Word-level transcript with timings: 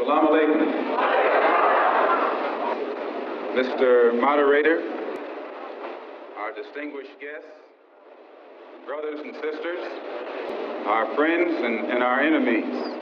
Salam 0.00 0.26
alaikum. 0.28 0.60
Mr. 3.52 4.18
Moderator, 4.18 4.80
our 6.38 6.54
distinguished 6.54 7.20
guests, 7.20 7.46
brothers 8.86 9.20
and 9.20 9.34
sisters, 9.34 9.84
our 10.86 11.14
friends 11.14 11.52
and, 11.54 11.92
and 11.92 12.02
our 12.02 12.20
enemies. 12.22 13.00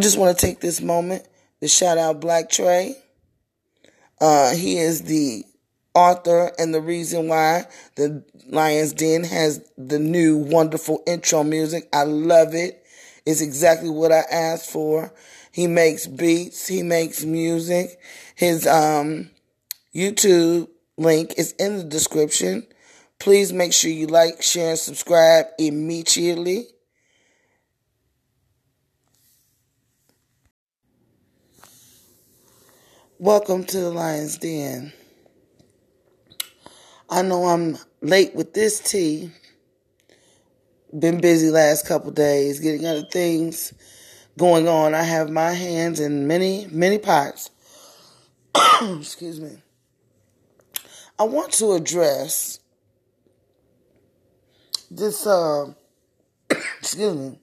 Just 0.00 0.18
want 0.18 0.36
to 0.36 0.46
take 0.46 0.60
this 0.60 0.80
moment 0.80 1.26
to 1.60 1.68
shout 1.68 1.98
out 1.98 2.20
Blxt 2.20 2.50
Trey. 2.50 2.94
Uh, 4.20 4.54
he 4.54 4.78
is 4.78 5.02
the 5.02 5.44
author 5.94 6.52
and 6.58 6.74
the 6.74 6.80
reason 6.80 7.28
why 7.28 7.64
the 7.96 8.24
Lions 8.46 8.92
Den 8.92 9.24
has 9.24 9.60
the 9.76 9.98
new 9.98 10.38
wonderful 10.38 11.02
intro 11.06 11.42
music. 11.44 11.88
I 11.92 12.04
love 12.04 12.54
it. 12.54 12.82
It's 13.26 13.40
exactly 13.40 13.90
what 13.90 14.12
I 14.12 14.22
asked 14.30 14.70
for. 14.70 15.12
He 15.52 15.66
makes 15.66 16.06
beats, 16.06 16.66
he 16.66 16.82
makes 16.82 17.24
music. 17.24 17.98
His 18.36 18.66
um, 18.66 19.30
YouTube 19.94 20.68
link 20.96 21.34
is 21.36 21.52
in 21.58 21.76
the 21.78 21.84
description. 21.84 22.66
Please 23.18 23.52
make 23.52 23.72
sure 23.72 23.90
you 23.90 24.06
like, 24.06 24.42
share, 24.42 24.70
and 24.70 24.78
subscribe 24.78 25.46
immediately. 25.58 26.68
Welcome 33.22 33.64
to 33.64 33.78
the 33.78 33.90
Lion's 33.90 34.38
Den. 34.38 34.94
I 37.10 37.20
know 37.20 37.44
I'm 37.44 37.76
late 38.00 38.34
with 38.34 38.54
this 38.54 38.80
tea. 38.80 39.30
Been 40.98 41.20
busy 41.20 41.50
last 41.50 41.86
couple 41.86 42.12
days 42.12 42.60
getting 42.60 42.86
other 42.86 43.04
things 43.12 43.74
going 44.38 44.66
on. 44.68 44.94
I 44.94 45.02
have 45.02 45.28
my 45.28 45.52
hands 45.52 46.00
in 46.00 46.26
many, 46.26 46.66
many 46.70 46.96
pots. 46.96 47.50
Excuse 48.80 49.38
me. 49.38 49.58
I 51.18 51.24
want 51.24 51.52
to 51.52 51.74
address 51.74 52.58
this 54.90 55.26
uh 55.26 55.66
excuse 56.78 57.14
me 57.14 57.38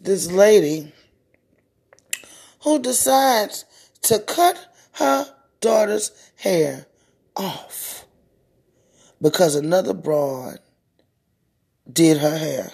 this 0.00 0.32
lady 0.32 0.90
who 2.62 2.78
decides 2.78 3.66
to 4.04 4.18
cut 4.18 4.71
her 4.92 5.26
daughter's 5.60 6.12
hair 6.36 6.86
off 7.36 8.06
because 9.20 9.54
another 9.54 9.94
broad 9.94 10.58
did 11.90 12.18
her 12.18 12.36
hair. 12.36 12.70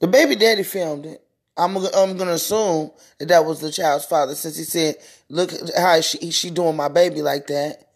The 0.00 0.06
baby 0.06 0.36
daddy 0.36 0.62
filmed 0.62 1.06
it. 1.06 1.24
I'm 1.56 1.76
I'm 1.76 2.16
gonna 2.16 2.32
assume 2.32 2.92
that 3.18 3.28
that 3.28 3.44
was 3.44 3.60
the 3.60 3.72
child's 3.72 4.04
father 4.04 4.34
since 4.34 4.56
he 4.56 4.64
said, 4.64 4.96
"Look 5.28 5.50
how 5.76 6.00
she 6.00 6.30
she 6.30 6.50
doing 6.50 6.76
my 6.76 6.88
baby 6.88 7.20
like 7.20 7.48
that." 7.48 7.88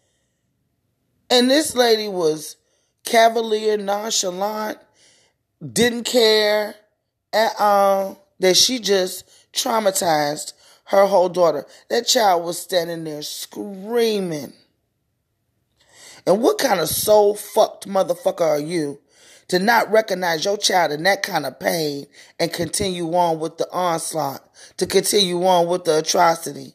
And 1.31 1.48
this 1.48 1.76
lady 1.76 2.09
was 2.09 2.56
cavalier, 3.04 3.76
nonchalant, 3.76 4.78
didn't 5.72 6.04
care 6.04 6.75
at 7.32 7.53
all 7.59 8.28
that 8.41 8.56
she 8.56 8.81
just 8.81 9.25
traumatized 9.53 10.53
her 10.92 11.06
whole 11.06 11.30
daughter. 11.30 11.66
That 11.88 12.06
child 12.06 12.44
was 12.44 12.58
standing 12.58 13.04
there 13.04 13.22
screaming. 13.22 14.53
And 16.26 16.41
what 16.41 16.58
kind 16.58 16.80
of 16.80 16.88
soul 16.88 17.34
fucked 17.34 17.88
motherfucker 17.88 18.42
are 18.42 18.60
you 18.60 19.00
to 19.48 19.58
not 19.58 19.91
recognize 19.91 20.44
your 20.44 20.58
child 20.58 20.92
in 20.92 21.03
that 21.03 21.22
kind 21.22 21.47
of 21.47 21.58
pain 21.58 22.06
and 22.38 22.53
continue 22.53 23.12
on 23.14 23.41
with 23.41 23.56
the 23.56 23.66
onslaught, 23.72 24.47
to 24.76 24.86
continue 24.86 25.42
on 25.44 25.66
with 25.66 25.84
the 25.84 25.98
atrocity? 25.98 26.75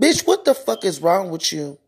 Bitch, 0.00 0.26
what 0.26 0.46
the 0.46 0.54
fuck 0.54 0.84
is 0.84 1.02
wrong 1.02 1.30
with 1.30 1.52
you? 1.52 1.78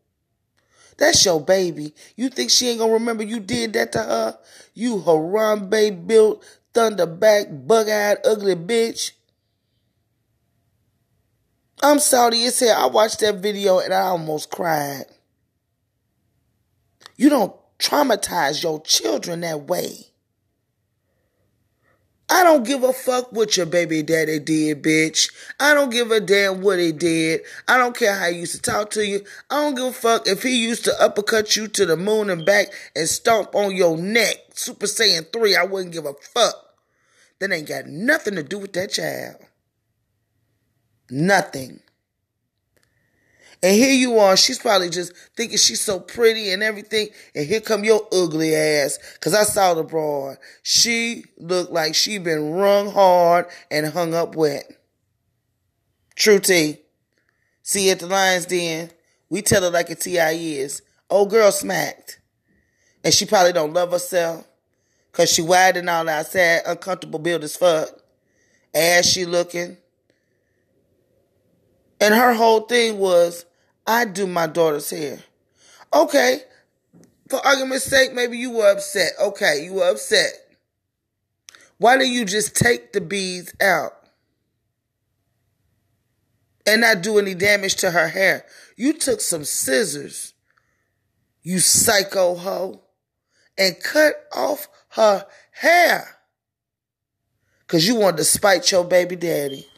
That's 0.98 1.24
your 1.24 1.40
baby. 1.40 1.94
You 2.14 2.28
think 2.28 2.50
she 2.50 2.68
ain't 2.68 2.78
gonna 2.78 2.92
remember 2.92 3.24
you 3.24 3.40
did 3.40 3.72
that 3.72 3.92
to 3.92 3.98
her? 3.98 4.38
You 4.74 4.98
Harambe 4.98 6.06
built, 6.06 6.44
thunderback, 6.74 7.66
bug 7.66 7.88
eyed, 7.88 8.18
ugly 8.24 8.54
bitch. 8.54 9.12
I'm 11.82 11.98
sorry, 11.98 12.38
it 12.38 12.54
said 12.54 12.76
I 12.76 12.86
watched 12.86 13.20
that 13.20 13.36
video 13.36 13.80
and 13.80 13.92
I 13.92 14.02
almost 14.02 14.50
cried. 14.50 15.04
You 17.16 17.28
don't 17.28 17.54
traumatize 17.78 18.62
your 18.62 18.80
children 18.82 19.40
that 19.40 19.62
way. 19.62 20.06
I 22.30 22.44
don't 22.44 22.64
give 22.64 22.82
a 22.82 22.92
fuck 22.92 23.32
what 23.32 23.56
your 23.56 23.66
baby 23.66 24.02
daddy 24.02 24.38
did, 24.38 24.82
bitch. 24.82 25.30
I 25.60 25.74
don't 25.74 25.90
give 25.90 26.10
a 26.12 26.20
damn 26.20 26.62
what 26.62 26.78
he 26.78 26.92
did. 26.92 27.42
I 27.68 27.76
don't 27.76 27.96
care 27.96 28.14
how 28.14 28.30
he 28.30 28.38
used 28.38 28.54
to 28.54 28.62
talk 28.62 28.90
to 28.92 29.06
you. 29.06 29.22
I 29.50 29.56
don't 29.56 29.74
give 29.74 29.84
a 29.84 29.92
fuck 29.92 30.26
if 30.26 30.42
he 30.42 30.64
used 30.64 30.84
to 30.84 31.02
uppercut 31.02 31.56
you 31.56 31.68
to 31.68 31.84
the 31.84 31.96
moon 31.96 32.30
and 32.30 32.46
back 32.46 32.68
and 32.96 33.08
stomp 33.08 33.54
on 33.54 33.76
your 33.76 33.98
neck. 33.98 34.36
Super 34.54 34.86
Saiyan 34.86 35.30
3, 35.32 35.56
I 35.56 35.64
wouldn't 35.64 35.92
give 35.92 36.06
a 36.06 36.14
fuck. 36.14 36.54
That 37.40 37.52
ain't 37.52 37.68
got 37.68 37.86
nothing 37.86 38.36
to 38.36 38.42
do 38.42 38.58
with 38.60 38.72
that 38.74 38.92
child. 38.92 39.36
Nothing. 41.12 41.80
And 43.62 43.76
here 43.76 43.92
you 43.92 44.18
are, 44.18 44.34
she's 44.34 44.58
probably 44.58 44.88
just 44.88 45.12
thinking 45.36 45.58
she's 45.58 45.82
so 45.82 46.00
pretty 46.00 46.50
and 46.50 46.62
everything. 46.62 47.08
And 47.34 47.46
here 47.46 47.60
come 47.60 47.84
your 47.84 48.08
ugly 48.10 48.54
ass. 48.54 48.98
Cause 49.20 49.34
I 49.34 49.42
saw 49.44 49.74
the 49.74 49.84
broad. 49.84 50.38
She 50.62 51.24
looked 51.36 51.70
like 51.70 51.94
she 51.94 52.16
been 52.16 52.52
wrung 52.52 52.90
hard 52.90 53.44
and 53.70 53.86
hung 53.88 54.14
up 54.14 54.34
wet. 54.34 54.64
True 56.16 56.40
T. 56.40 56.78
See 57.62 57.90
at 57.90 57.98
the 57.98 58.06
Lions 58.06 58.46
Den, 58.46 58.90
we 59.28 59.42
tell 59.42 59.62
her 59.62 59.70
like 59.70 59.90
a 59.90 59.94
TI 59.94 60.56
is. 60.56 60.80
Old 61.10 61.28
girl 61.28 61.52
smacked. 61.52 62.20
And 63.04 63.12
she 63.12 63.26
probably 63.26 63.52
don't 63.52 63.74
love 63.74 63.92
herself. 63.92 64.48
Cause 65.12 65.30
she 65.30 65.42
wide 65.42 65.76
and 65.76 65.90
all 65.90 66.08
outside, 66.08 66.62
uncomfortable 66.66 67.18
build 67.18 67.44
as 67.44 67.54
fuck. 67.54 67.90
Ass 68.74 69.04
she 69.04 69.26
looking. 69.26 69.76
And 72.02 72.14
her 72.14 72.34
whole 72.34 72.62
thing 72.62 72.98
was, 72.98 73.44
I 73.86 74.06
do 74.06 74.26
my 74.26 74.48
daughter's 74.48 74.90
hair. 74.90 75.20
Okay, 75.94 76.40
for 77.28 77.38
argument's 77.46 77.84
sake, 77.84 78.12
maybe 78.12 78.36
you 78.36 78.50
were 78.50 78.72
upset. 78.72 79.12
Okay, 79.20 79.64
you 79.64 79.74
were 79.74 79.88
upset. 79.88 80.32
Why 81.78 81.96
don't 81.96 82.10
you 82.10 82.24
just 82.24 82.56
take 82.56 82.92
the 82.92 83.00
beads 83.00 83.54
out 83.60 83.92
and 86.66 86.80
not 86.80 87.02
do 87.02 87.20
any 87.20 87.34
damage 87.34 87.76
to 87.76 87.92
her 87.92 88.08
hair? 88.08 88.46
You 88.76 88.94
took 88.94 89.20
some 89.20 89.44
scissors, 89.44 90.34
you 91.44 91.60
psycho 91.60 92.34
hoe, 92.34 92.82
and 93.56 93.80
cut 93.80 94.14
off 94.34 94.66
her 94.88 95.24
hair. 95.52 96.16
Cause 97.68 97.86
you 97.86 97.94
wanted 97.94 98.16
to 98.16 98.24
spite 98.24 98.72
your 98.72 98.84
baby 98.84 99.14
daddy 99.14 99.68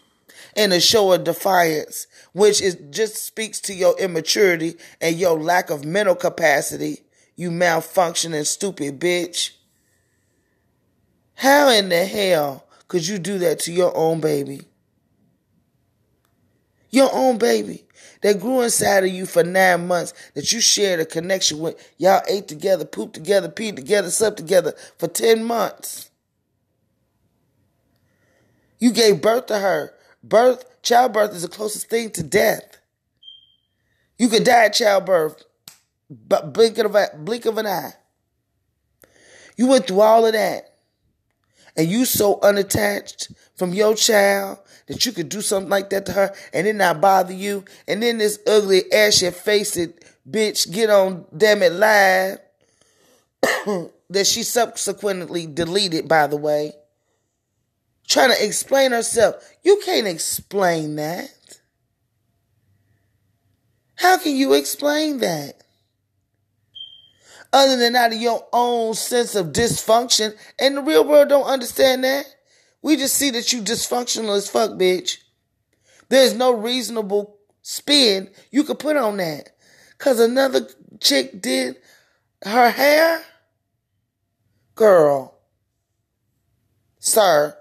in 0.56 0.72
a 0.72 0.80
show 0.80 1.12
of 1.12 1.24
defiance, 1.24 2.06
which 2.32 2.60
is 2.60 2.76
just 2.90 3.16
speaks 3.16 3.60
to 3.62 3.74
your 3.74 3.98
immaturity 3.98 4.76
and 5.00 5.16
your 5.16 5.38
lack 5.38 5.70
of 5.70 5.84
mental 5.84 6.14
capacity, 6.14 7.00
you 7.36 7.50
malfunctioning 7.50 8.46
stupid 8.46 9.00
bitch. 9.00 9.50
How 11.34 11.68
in 11.70 11.88
the 11.88 12.04
hell 12.04 12.66
could 12.88 13.06
you 13.06 13.18
do 13.18 13.38
that 13.38 13.58
to 13.60 13.72
your 13.72 13.96
own 13.96 14.20
baby? 14.20 14.62
Your 16.90 17.10
own 17.12 17.38
baby 17.38 17.84
that 18.24 18.40
grew 18.40 18.62
inside 18.62 19.04
of 19.04 19.10
you 19.10 19.26
for 19.26 19.44
nine 19.44 19.86
months, 19.86 20.14
that 20.34 20.50
you 20.50 20.58
shared 20.58 20.98
a 20.98 21.04
connection 21.04 21.58
with. 21.58 21.92
Y'all 21.98 22.22
ate 22.26 22.48
together, 22.48 22.86
pooped 22.86 23.12
together, 23.12 23.50
peed 23.50 23.76
together, 23.76 24.10
slept 24.10 24.38
together 24.38 24.72
for 24.96 25.08
10 25.08 25.44
months. 25.44 26.10
You 28.78 28.92
gave 28.92 29.20
birth 29.20 29.46
to 29.46 29.58
her. 29.58 29.92
Birth, 30.26 30.80
childbirth 30.80 31.34
is 31.34 31.42
the 31.42 31.48
closest 31.48 31.90
thing 31.90 32.10
to 32.12 32.22
death. 32.22 32.78
You 34.18 34.28
could 34.28 34.44
die 34.44 34.66
at 34.66 34.72
childbirth, 34.72 35.44
but 36.08 36.54
blink 36.54 36.78
of 36.78 36.94
a 36.94 37.08
blink 37.14 37.44
of 37.44 37.58
an 37.58 37.66
eye. 37.66 37.92
You 39.56 39.66
went 39.66 39.86
through 39.86 40.00
all 40.00 40.24
of 40.24 40.32
that, 40.32 40.76
and 41.76 41.88
you 41.88 42.06
so 42.06 42.40
unattached 42.42 43.32
from 43.54 43.74
your 43.74 43.94
child 43.94 44.60
that 44.86 45.04
you 45.04 45.12
could 45.12 45.28
do 45.28 45.42
something 45.42 45.68
like 45.68 45.90
that 45.90 46.06
to 46.06 46.12
her 46.12 46.34
and 46.54 46.66
it 46.66 46.74
not 46.74 47.02
bother 47.02 47.34
you, 47.34 47.66
and 47.86 48.02
then 48.02 48.16
this 48.16 48.38
ugly 48.46 48.90
ashy 48.90 49.30
faced 49.30 49.78
bitch 50.28 50.72
get 50.72 50.88
on 50.88 51.26
damn 51.36 51.62
it 51.62 51.72
live 51.72 52.38
that 54.08 54.26
she 54.26 54.42
subsequently 54.42 55.46
deleted, 55.46 56.08
by 56.08 56.26
the 56.26 56.36
way 56.36 56.72
trying 58.06 58.30
to 58.30 58.44
explain 58.44 58.92
herself. 58.92 59.36
You 59.62 59.80
can't 59.84 60.06
explain 60.06 60.96
that. 60.96 61.30
How 63.96 64.18
can 64.18 64.36
you 64.36 64.54
explain 64.54 65.18
that? 65.18 65.62
Other 67.52 67.76
than 67.76 67.94
out 67.94 68.12
of 68.12 68.20
your 68.20 68.44
own 68.52 68.94
sense 68.94 69.34
of 69.36 69.52
dysfunction, 69.52 70.36
and 70.58 70.76
the 70.76 70.82
real 70.82 71.06
world 71.06 71.28
don't 71.28 71.46
understand 71.46 72.02
that. 72.02 72.26
We 72.82 72.96
just 72.96 73.14
see 73.14 73.30
that 73.30 73.52
you 73.52 73.62
dysfunctional 73.62 74.36
as 74.36 74.50
fuck, 74.50 74.72
bitch. 74.72 75.18
There's 76.08 76.34
no 76.34 76.52
reasonable 76.52 77.38
spin 77.62 78.30
you 78.50 78.64
could 78.64 78.78
put 78.78 78.96
on 78.96 79.16
that. 79.18 79.50
Cause 79.98 80.20
another 80.20 80.68
chick 81.00 81.40
did 81.40 81.76
her 82.42 82.70
hair? 82.70 83.22
Girl. 84.74 85.38
Sir. 86.98 87.56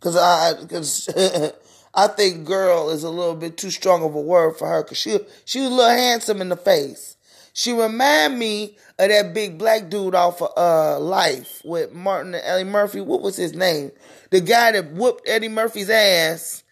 Cause 0.00 0.16
I, 0.16 0.54
cause 0.66 1.08
I 1.94 2.06
think 2.08 2.46
girl 2.46 2.90
is 2.90 3.02
a 3.02 3.10
little 3.10 3.34
bit 3.34 3.56
too 3.56 3.70
strong 3.70 4.02
of 4.02 4.14
a 4.14 4.20
word 4.20 4.56
for 4.56 4.66
her. 4.66 4.82
Cause 4.82 4.98
she, 4.98 5.18
she 5.44 5.60
was 5.60 5.70
a 5.70 5.74
little 5.74 5.90
handsome 5.90 6.40
in 6.40 6.48
the 6.48 6.56
face. 6.56 7.16
She 7.52 7.72
remind 7.72 8.38
me 8.38 8.76
of 8.98 9.08
that 9.08 9.34
big 9.34 9.58
black 9.58 9.90
dude 9.90 10.14
off 10.14 10.40
of 10.40 10.50
uh, 10.56 10.98
Life 11.00 11.62
with 11.64 11.92
Martin 11.92 12.34
and 12.34 12.42
Eddie 12.44 12.64
Murphy. 12.68 13.00
What 13.00 13.22
was 13.22 13.36
his 13.36 13.54
name? 13.54 13.90
The 14.30 14.40
guy 14.40 14.72
that 14.72 14.92
whooped 14.92 15.28
Eddie 15.28 15.48
Murphy's 15.48 15.90
ass 15.90 16.62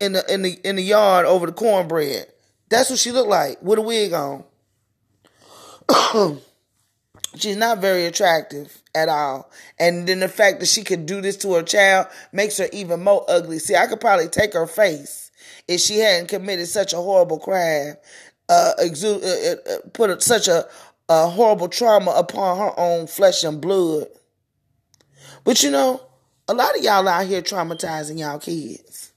in 0.00 0.12
the 0.12 0.32
in 0.32 0.42
the 0.42 0.52
in 0.66 0.76
the 0.76 0.82
yard 0.82 1.26
over 1.26 1.46
the 1.46 1.52
cornbread. 1.52 2.26
That's 2.68 2.90
what 2.90 2.98
she 2.98 3.12
looked 3.12 3.28
like 3.28 3.62
with 3.62 3.78
a 3.78 3.82
wig 3.82 4.12
on. 4.12 4.44
She's 7.36 7.56
not 7.56 7.78
very 7.78 8.06
attractive 8.06 8.80
at 8.94 9.08
all. 9.08 9.50
And 9.78 10.06
then 10.06 10.20
the 10.20 10.28
fact 10.28 10.60
that 10.60 10.66
she 10.66 10.84
could 10.84 11.06
do 11.06 11.20
this 11.20 11.36
to 11.38 11.54
her 11.54 11.62
child 11.62 12.06
makes 12.32 12.58
her 12.58 12.68
even 12.72 13.02
more 13.02 13.24
ugly. 13.28 13.58
See, 13.58 13.74
I 13.74 13.86
could 13.86 14.00
probably 14.00 14.28
take 14.28 14.54
her 14.54 14.66
face 14.66 15.32
if 15.66 15.80
she 15.80 15.98
hadn't 15.98 16.28
committed 16.28 16.68
such 16.68 16.92
a 16.92 16.98
horrible 16.98 17.38
crime, 17.38 17.94
uh, 18.48 18.72
exude, 18.78 19.24
uh, 19.24 19.72
uh, 19.72 19.76
put 19.92 20.22
such 20.22 20.48
a, 20.48 20.66
a 21.08 21.28
horrible 21.28 21.68
trauma 21.68 22.12
upon 22.12 22.58
her 22.58 22.78
own 22.78 23.06
flesh 23.06 23.42
and 23.44 23.60
blood. 23.60 24.06
But 25.42 25.62
you 25.62 25.70
know, 25.70 26.00
a 26.48 26.54
lot 26.54 26.76
of 26.76 26.84
y'all 26.84 27.08
out 27.08 27.26
here 27.26 27.42
traumatizing 27.42 28.18
y'all 28.18 28.38
kids, 28.38 29.12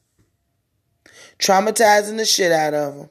traumatizing 1.39 2.17
the 2.17 2.25
shit 2.25 2.51
out 2.51 2.73
of 2.73 2.95
them, 2.95 3.09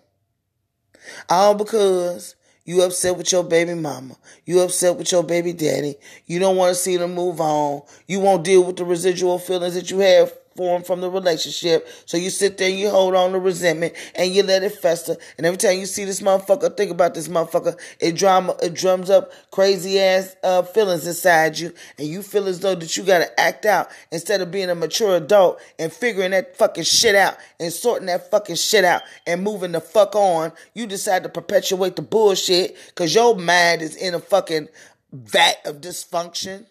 all 1.29 1.55
because 1.55 2.35
you 2.67 2.83
upset 2.83 3.17
with 3.17 3.33
your 3.33 3.45
baby 3.45 3.75
mama. 3.75 4.17
You 4.45 4.61
upset 4.61 4.97
with 4.97 5.11
your 5.11 5.23
baby 5.23 5.55
daddy. 5.55 5.95
You 6.27 6.39
don't 6.39 6.57
want 6.57 6.75
to 6.75 6.81
see 6.81 6.97
them 6.99 7.15
move 7.15 7.41
on. 7.41 7.83
You 8.07 8.21
won't 8.21 8.45
deal 8.45 8.65
with 8.65 8.77
the 8.77 8.85
residual 8.85 9.39
feelings 9.39 9.75
that 9.75 9.91
you 9.91 10.01
have 10.01 10.35
from 10.57 11.01
the 11.01 11.11
relationship. 11.11 11.89
So 12.07 12.17
you 12.17 12.31
sit 12.31 12.59
there 12.59 12.71
and 12.71 12.79
you 12.79 12.91
hold 12.91 13.15
on 13.15 13.33
to 13.33 13.39
resentment 13.39 13.95
and 14.15 14.33
you 14.33 14.43
let 14.43 14.63
it 14.63 14.73
fester. 14.73 15.17
And 15.37 15.47
every 15.47 15.59
time 15.59 15.79
you 15.79 15.87
see 15.87 16.05
this 16.05 16.21
motherfucker, 16.21 16.77
think 16.77 16.91
about 16.91 17.15
this 17.15 17.29
motherfucker, 17.29 17.79
it 18.01 18.17
drama 18.17 18.57
it 18.63 18.75
drums 18.75 19.11
up 19.11 19.33
crazy 19.51 20.01
ass 20.01 20.37
uh, 20.43 20.63
feelings 20.63 21.07
inside 21.07 21.59
you, 21.59 21.73
and 21.99 22.09
you 22.09 22.23
feel 22.23 22.47
as 22.47 22.61
though 22.61 22.75
that 22.75 22.97
you 22.97 23.03
gotta 23.03 23.39
act 23.41 23.67
out 23.67 23.89
instead 24.11 24.41
of 24.41 24.51
being 24.51 24.71
a 24.71 24.75
mature 24.75 25.17
adult 25.17 25.61
and 25.79 25.93
figuring 25.93 26.31
that 26.31 26.57
fucking 26.57 26.85
shit 26.85 27.15
out 27.15 27.37
and 27.61 27.73
sorting 27.73 28.07
that 28.07 28.31
fucking 28.31 28.57
shit 28.57 28.85
out 28.85 29.03
and 29.27 29.43
moving 29.43 29.73
the 29.73 29.81
fuck 29.81 30.15
on. 30.15 30.53
You 30.75 30.87
decide 30.87 31.23
to 31.25 31.29
perpetuate 31.29 31.97
the 31.97 32.03
bullshit 32.03 32.77
because 32.87 33.15
your 33.15 33.37
mind 33.37 33.83
is 33.83 33.97
in 33.97 34.15
a 34.15 34.21
fucking 34.21 34.69
vat 35.13 35.57
of 35.65 35.81
dysfunction 35.81 36.67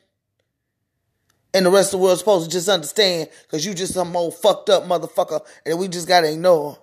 and 1.56 1.66
the 1.66 1.72
rest 1.72 1.94
of 1.94 2.00
the 2.00 2.04
world's 2.04 2.20
supposed 2.20 2.50
to 2.50 2.52
just 2.52 2.68
understand 2.68 3.30
because 3.44 3.66
you 3.66 3.74
just 3.74 3.94
some 3.94 4.14
old 4.14 4.36
fucked 4.36 4.70
up 4.70 4.84
motherfucker 4.84 5.40
and 5.66 5.80
we 5.80 5.88
just 5.88 6.06
gotta 6.06 6.30
ignore. 6.30 6.78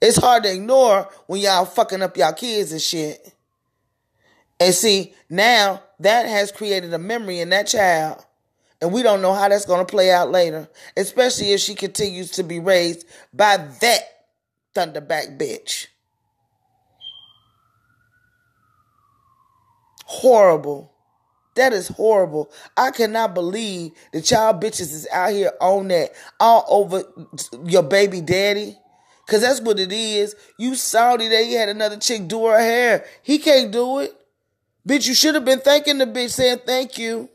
It's 0.00 0.16
hard 0.16 0.42
to 0.42 0.52
ignore 0.52 1.08
when 1.28 1.40
y'all 1.40 1.64
fucking 1.64 2.02
up 2.02 2.16
y'all 2.16 2.32
kids 2.32 2.72
and 2.72 2.80
shit. 2.80 3.34
And 4.58 4.74
see, 4.74 5.14
now 5.30 5.80
that 6.00 6.26
has 6.26 6.50
created 6.50 6.92
a 6.92 6.98
memory 6.98 7.38
in 7.38 7.50
that 7.50 7.68
child. 7.68 8.26
And 8.80 8.92
we 8.92 9.04
don't 9.04 9.22
know 9.22 9.32
how 9.32 9.48
that's 9.48 9.64
to 9.64 9.84
play 9.84 10.10
out 10.10 10.32
later, 10.32 10.68
especially 10.96 11.52
if 11.52 11.60
she 11.60 11.76
continues 11.76 12.32
to 12.32 12.42
be 12.42 12.58
raised 12.58 13.06
by 13.32 13.58
that 13.80 14.02
thunderback 14.74 15.38
bitch. 15.38 15.86
Horrible. 20.04 20.91
That 21.54 21.72
is 21.72 21.88
horrible. 21.88 22.50
I 22.76 22.90
cannot 22.90 23.34
believe 23.34 23.92
that 24.12 24.30
y'all 24.30 24.58
bitches 24.58 24.92
is 24.92 25.06
out 25.12 25.32
here 25.32 25.52
on 25.60 25.88
that 25.88 26.12
all 26.40 26.64
over 26.68 27.04
your 27.64 27.82
baby 27.82 28.20
daddy. 28.20 28.76
Cause 29.26 29.42
that's 29.42 29.60
what 29.60 29.78
it 29.78 29.92
is. 29.92 30.34
You 30.58 30.74
salty 30.74 31.28
that 31.28 31.44
he 31.44 31.54
had 31.54 31.68
another 31.68 31.96
chick 31.96 32.26
do 32.26 32.46
her 32.46 32.58
hair. 32.58 33.04
He 33.22 33.38
can't 33.38 33.70
do 33.70 34.00
it. 34.00 34.14
Bitch, 34.86 35.06
you 35.06 35.14
should 35.14 35.34
have 35.34 35.44
been 35.44 35.60
thanking 35.60 35.98
the 35.98 36.06
bitch 36.06 36.30
saying 36.30 36.60
thank 36.66 36.98
you. 36.98 37.28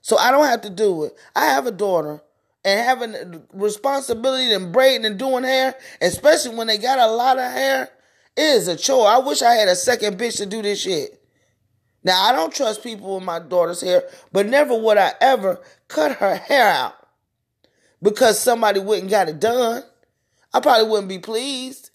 So 0.00 0.16
I 0.16 0.30
don't 0.30 0.46
have 0.46 0.62
to 0.62 0.70
do 0.70 1.04
it. 1.04 1.14
I 1.36 1.46
have 1.46 1.66
a 1.66 1.70
daughter 1.70 2.20
and 2.64 2.80
having 2.80 3.42
responsibility 3.52 4.52
and 4.52 4.72
braiding 4.72 5.04
and 5.04 5.18
doing 5.18 5.44
hair, 5.44 5.74
especially 6.00 6.56
when 6.56 6.66
they 6.66 6.78
got 6.78 6.98
a 6.98 7.06
lot 7.06 7.38
of 7.38 7.50
hair, 7.52 7.88
is 8.36 8.68
a 8.68 8.76
chore. 8.76 9.06
I 9.06 9.18
wish 9.18 9.42
I 9.42 9.54
had 9.54 9.68
a 9.68 9.76
second 9.76 10.18
bitch 10.18 10.38
to 10.38 10.46
do 10.46 10.60
this 10.62 10.80
shit. 10.80 11.17
Now, 12.04 12.22
I 12.22 12.32
don't 12.32 12.54
trust 12.54 12.82
people 12.82 13.16
with 13.16 13.24
my 13.24 13.38
daughter's 13.38 13.80
hair, 13.80 14.04
but 14.32 14.46
never 14.46 14.76
would 14.76 14.98
I 14.98 15.12
ever 15.20 15.60
cut 15.88 16.12
her 16.16 16.36
hair 16.36 16.68
out 16.68 16.94
because 18.02 18.38
somebody 18.38 18.80
wouldn't 18.80 19.10
got 19.10 19.28
it 19.28 19.40
done. 19.40 19.82
I 20.52 20.60
probably 20.60 20.88
wouldn't 20.88 21.08
be 21.08 21.18
pleased 21.18 21.90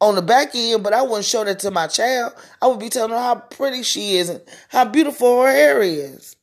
on 0.00 0.14
the 0.14 0.22
back 0.22 0.54
end, 0.54 0.82
but 0.82 0.92
I 0.92 1.02
wouldn't 1.02 1.24
show 1.24 1.44
that 1.44 1.58
to 1.60 1.70
my 1.70 1.86
child. 1.86 2.32
I 2.60 2.66
would 2.66 2.78
be 2.78 2.88
telling 2.88 3.10
her 3.10 3.18
how 3.18 3.36
pretty 3.36 3.82
she 3.82 4.16
is 4.16 4.28
and 4.28 4.40
how 4.68 4.84
beautiful 4.84 5.42
her 5.42 5.50
hair 5.50 5.82
is. 5.82 6.36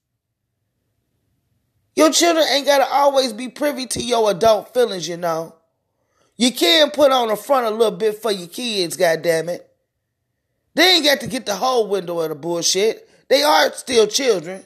Your 1.96 2.12
children 2.12 2.46
ain't 2.52 2.66
got 2.66 2.80
to 2.80 2.94
always 2.94 3.34
be 3.34 3.50
privy 3.50 3.86
to 3.88 4.02
your 4.02 4.32
adult 4.32 4.74
feelings, 4.74 5.08
you 5.08 5.18
know. 5.18 5.56
You 6.38 6.52
can 6.52 6.90
put 6.92 7.12
on 7.12 7.28
the 7.28 7.36
front 7.36 7.68
a 7.68 7.70
little 7.70 7.98
bit 7.98 8.18
for 8.18 8.32
your 8.32 8.48
kids, 8.48 8.98
goddamn 8.98 9.50
it. 9.50 9.71
They 10.74 10.96
ain't 10.96 11.06
got 11.06 11.20
to 11.22 11.28
get 11.28 11.46
the 11.46 11.56
whole 11.56 11.88
window 11.88 12.20
of 12.20 12.30
the 12.30 12.36
bullshit. 12.36 13.10
They 13.28 13.44
are 13.44 13.72
still 13.74 14.08
children. 14.08 14.64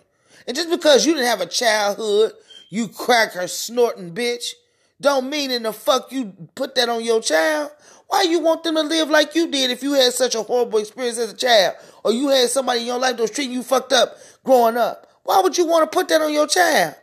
And 0.48 0.56
just 0.56 0.70
because 0.70 1.06
you 1.06 1.14
didn't 1.14 1.28
have 1.28 1.42
a 1.42 1.48
childhood, 1.48 2.34
you 2.70 2.88
cracker 2.88 3.48
snorting 3.48 4.14
bitch, 4.14 4.54
don't 5.02 5.30
mean 5.30 5.52
in 5.52 5.64
the 5.64 5.74
fuck 5.74 6.12
you 6.12 6.34
put 6.56 6.76
that 6.76 6.90
on 6.90 7.04
your 7.04 7.22
child. 7.22 7.72
Why 8.08 8.24
you 8.24 8.40
want 8.40 8.64
them 8.64 8.76
to 8.76 8.84
live 8.84 9.10
like 9.10 9.36
you 9.36 9.50
did 9.50 9.72
if 9.72 9.82
you 9.82 9.94
had 9.94 10.14
such 10.14 10.36
a 10.36 10.44
horrible 10.44 10.80
experience 10.80 11.18
as 11.18 11.34
a 11.34 11.36
child? 11.36 11.76
Or 12.04 12.14
you 12.14 12.30
had 12.30 12.50
somebody 12.50 12.82
in 12.82 12.86
your 12.86 13.00
life 13.00 13.18
that 13.18 13.22
was 13.22 13.32
treating 13.32 13.54
you 13.54 13.64
fucked 13.64 13.94
up 13.94 14.16
growing 14.44 14.78
up? 14.78 15.08
Why 15.24 15.42
would 15.42 15.58
you 15.58 15.66
want 15.66 15.92
to 15.92 15.96
put 15.96 16.08
that 16.10 16.22
on 16.22 16.32
your 16.32 16.48
child? 16.48 16.96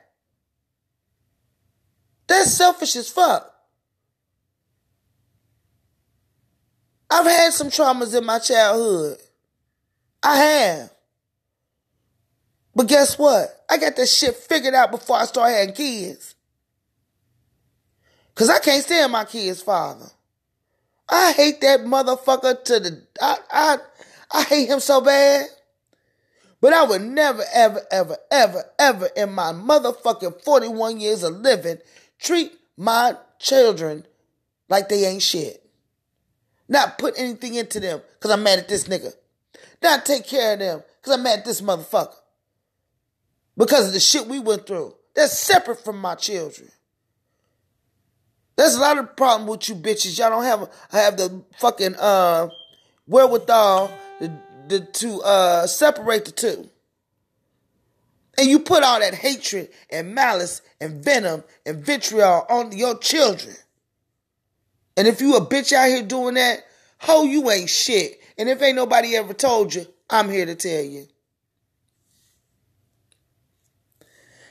That's 2.28 2.52
selfish 2.52 2.94
as 2.96 3.10
fuck. 3.10 3.51
I've 7.12 7.26
had 7.26 7.52
some 7.52 7.68
traumas 7.68 8.16
in 8.16 8.24
my 8.24 8.38
childhood. 8.38 9.18
I 10.22 10.36
have. 10.36 10.90
But 12.74 12.88
guess 12.88 13.18
what? 13.18 13.48
I 13.68 13.76
got 13.76 13.96
that 13.96 14.08
shit 14.08 14.34
figured 14.34 14.72
out 14.72 14.90
before 14.90 15.16
I 15.16 15.26
started 15.26 15.58
having 15.58 15.74
kids. 15.74 16.34
Cause 18.34 18.48
I 18.48 18.60
can't 18.60 18.82
stand 18.82 19.12
my 19.12 19.26
kid's 19.26 19.60
father. 19.60 20.06
I 21.06 21.32
hate 21.32 21.60
that 21.60 21.80
motherfucker 21.80 22.64
to 22.64 22.80
the 22.80 23.02
I 23.20 23.36
I 23.50 23.76
I 24.30 24.42
hate 24.44 24.70
him 24.70 24.80
so 24.80 25.02
bad. 25.02 25.48
But 26.62 26.72
I 26.72 26.84
would 26.84 27.02
never, 27.02 27.42
ever, 27.52 27.82
ever, 27.90 28.16
ever, 28.30 28.64
ever 28.78 29.10
in 29.14 29.32
my 29.32 29.52
motherfucking 29.52 30.42
41 30.42 30.98
years 30.98 31.24
of 31.24 31.34
living 31.34 31.76
treat 32.18 32.52
my 32.78 33.16
children 33.38 34.06
like 34.70 34.88
they 34.88 35.04
ain't 35.04 35.22
shit. 35.22 35.61
Not 36.72 36.96
put 36.96 37.18
anything 37.18 37.54
into 37.54 37.80
them 37.80 38.00
because 38.14 38.30
I'm 38.30 38.42
mad 38.42 38.60
at 38.60 38.66
this 38.66 38.84
nigga. 38.84 39.12
Not 39.82 40.06
take 40.06 40.26
care 40.26 40.54
of 40.54 40.58
them 40.58 40.82
because 40.96 41.12
I'm 41.12 41.22
mad 41.22 41.40
at 41.40 41.44
this 41.44 41.60
motherfucker. 41.60 42.14
Because 43.58 43.88
of 43.88 43.92
the 43.92 44.00
shit 44.00 44.26
we 44.26 44.40
went 44.40 44.66
through. 44.66 44.94
That's 45.14 45.38
separate 45.38 45.84
from 45.84 45.98
my 45.98 46.14
children. 46.14 46.70
There's 48.56 48.74
a 48.74 48.80
lot 48.80 48.96
of 48.96 49.14
problem 49.16 49.50
with 49.50 49.68
you 49.68 49.74
bitches. 49.74 50.18
Y'all 50.18 50.30
don't 50.30 50.44
have 50.44 50.70
I 50.90 51.00
have 51.00 51.18
the 51.18 51.44
fucking 51.58 51.94
uh 51.96 52.48
wherewithal 53.06 53.90
to, 54.20 54.32
to, 54.70 54.80
to 54.80 55.20
uh 55.20 55.66
separate 55.66 56.24
the 56.24 56.30
two. 56.32 56.70
And 58.38 58.48
you 58.48 58.60
put 58.60 58.82
all 58.82 58.98
that 58.98 59.12
hatred 59.12 59.68
and 59.90 60.14
malice 60.14 60.62
and 60.80 61.04
venom 61.04 61.44
and 61.66 61.84
vitriol 61.84 62.46
on 62.48 62.72
your 62.72 62.96
children. 62.96 63.56
And 64.96 65.08
if 65.08 65.20
you 65.20 65.36
a 65.36 65.44
bitch 65.44 65.72
out 65.72 65.88
here 65.88 66.02
doing 66.02 66.34
that, 66.34 66.64
ho, 66.98 67.24
you 67.24 67.50
ain't 67.50 67.70
shit. 67.70 68.20
And 68.38 68.48
if 68.48 68.60
ain't 68.62 68.76
nobody 68.76 69.16
ever 69.16 69.34
told 69.34 69.74
you, 69.74 69.86
I'm 70.10 70.28
here 70.28 70.46
to 70.46 70.54
tell 70.54 70.82
you. 70.82 71.06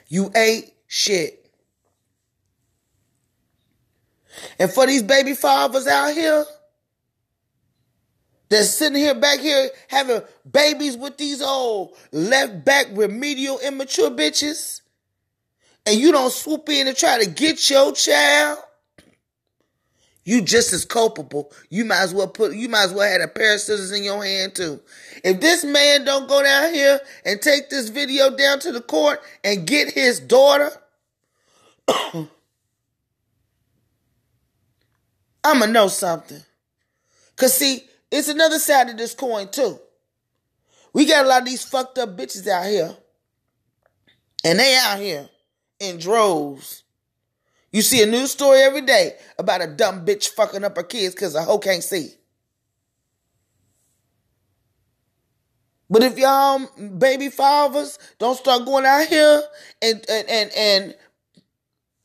You 0.07 0.31
ain't 0.35 0.69
shit. 0.87 1.49
And 4.59 4.71
for 4.71 4.85
these 4.85 5.03
baby 5.03 5.33
fathers 5.33 5.87
out 5.87 6.13
here 6.13 6.45
that's 8.49 8.69
sitting 8.71 8.97
here 8.97 9.15
back 9.15 9.39
here 9.39 9.69
having 9.87 10.21
babies 10.49 10.97
with 10.97 11.17
these 11.17 11.41
old 11.41 11.95
left 12.11 12.65
back 12.65 12.87
remedial 12.91 13.59
immature 13.59 14.11
bitches, 14.11 14.81
and 15.85 15.99
you 15.99 16.11
don't 16.11 16.31
swoop 16.31 16.67
in 16.69 16.87
and 16.87 16.97
try 16.97 17.23
to 17.23 17.29
get 17.29 17.69
your 17.69 17.93
child, 17.93 18.59
you 20.23 20.41
just 20.41 20.71
as 20.73 20.85
culpable. 20.85 21.51
You 21.69 21.85
might 21.85 22.01
as 22.01 22.13
well 22.13 22.27
put 22.27 22.53
you 22.55 22.69
might 22.69 22.83
as 22.85 22.93
well 22.93 23.11
have 23.11 23.21
a 23.21 23.27
pair 23.27 23.55
of 23.55 23.59
scissors 23.59 23.91
in 23.91 24.03
your 24.03 24.23
hand 24.23 24.55
too. 24.55 24.79
If 25.23 25.41
this 25.41 25.63
man 25.63 26.05
don't 26.05 26.29
go 26.29 26.43
down 26.43 26.73
here 26.73 26.99
and 27.25 27.41
take 27.41 27.69
this 27.69 27.89
video 27.89 28.35
down 28.35 28.59
to 28.59 28.71
the 28.71 28.81
court 28.81 29.21
and 29.43 29.65
get 29.65 29.91
his 29.91 30.19
daughter, 30.19 30.71
I'ma 35.43 35.65
know 35.65 35.87
something. 35.87 36.43
Cause 37.35 37.55
see, 37.55 37.83
it's 38.11 38.27
another 38.27 38.59
side 38.59 38.89
of 38.89 38.97
this 38.97 39.15
coin 39.15 39.49
too. 39.49 39.79
We 40.93 41.05
got 41.05 41.25
a 41.25 41.27
lot 41.27 41.41
of 41.41 41.47
these 41.47 41.63
fucked 41.63 41.97
up 41.97 42.15
bitches 42.17 42.47
out 42.47 42.65
here. 42.65 42.95
And 44.43 44.59
they 44.59 44.75
out 44.75 44.99
here 44.99 45.29
in 45.79 45.97
droves. 45.97 46.83
You 47.71 47.81
see 47.81 48.03
a 48.03 48.05
news 48.05 48.31
story 48.31 48.59
every 48.59 48.81
day 48.81 49.13
about 49.39 49.61
a 49.61 49.67
dumb 49.67 50.05
bitch 50.05 50.29
fucking 50.29 50.63
up 50.63 50.75
her 50.75 50.83
kids 50.83 51.15
because 51.15 51.35
a 51.35 51.43
hoe 51.43 51.59
can't 51.59 51.83
see. 51.83 52.09
But 55.89 56.03
if 56.03 56.17
y'all 56.17 56.67
baby 56.97 57.29
fathers 57.29 57.99
don't 58.17 58.37
start 58.37 58.65
going 58.65 58.85
out 58.85 59.07
here 59.07 59.43
and 59.81 60.05
and 60.09 60.29
and, 60.29 60.51
and 60.55 60.95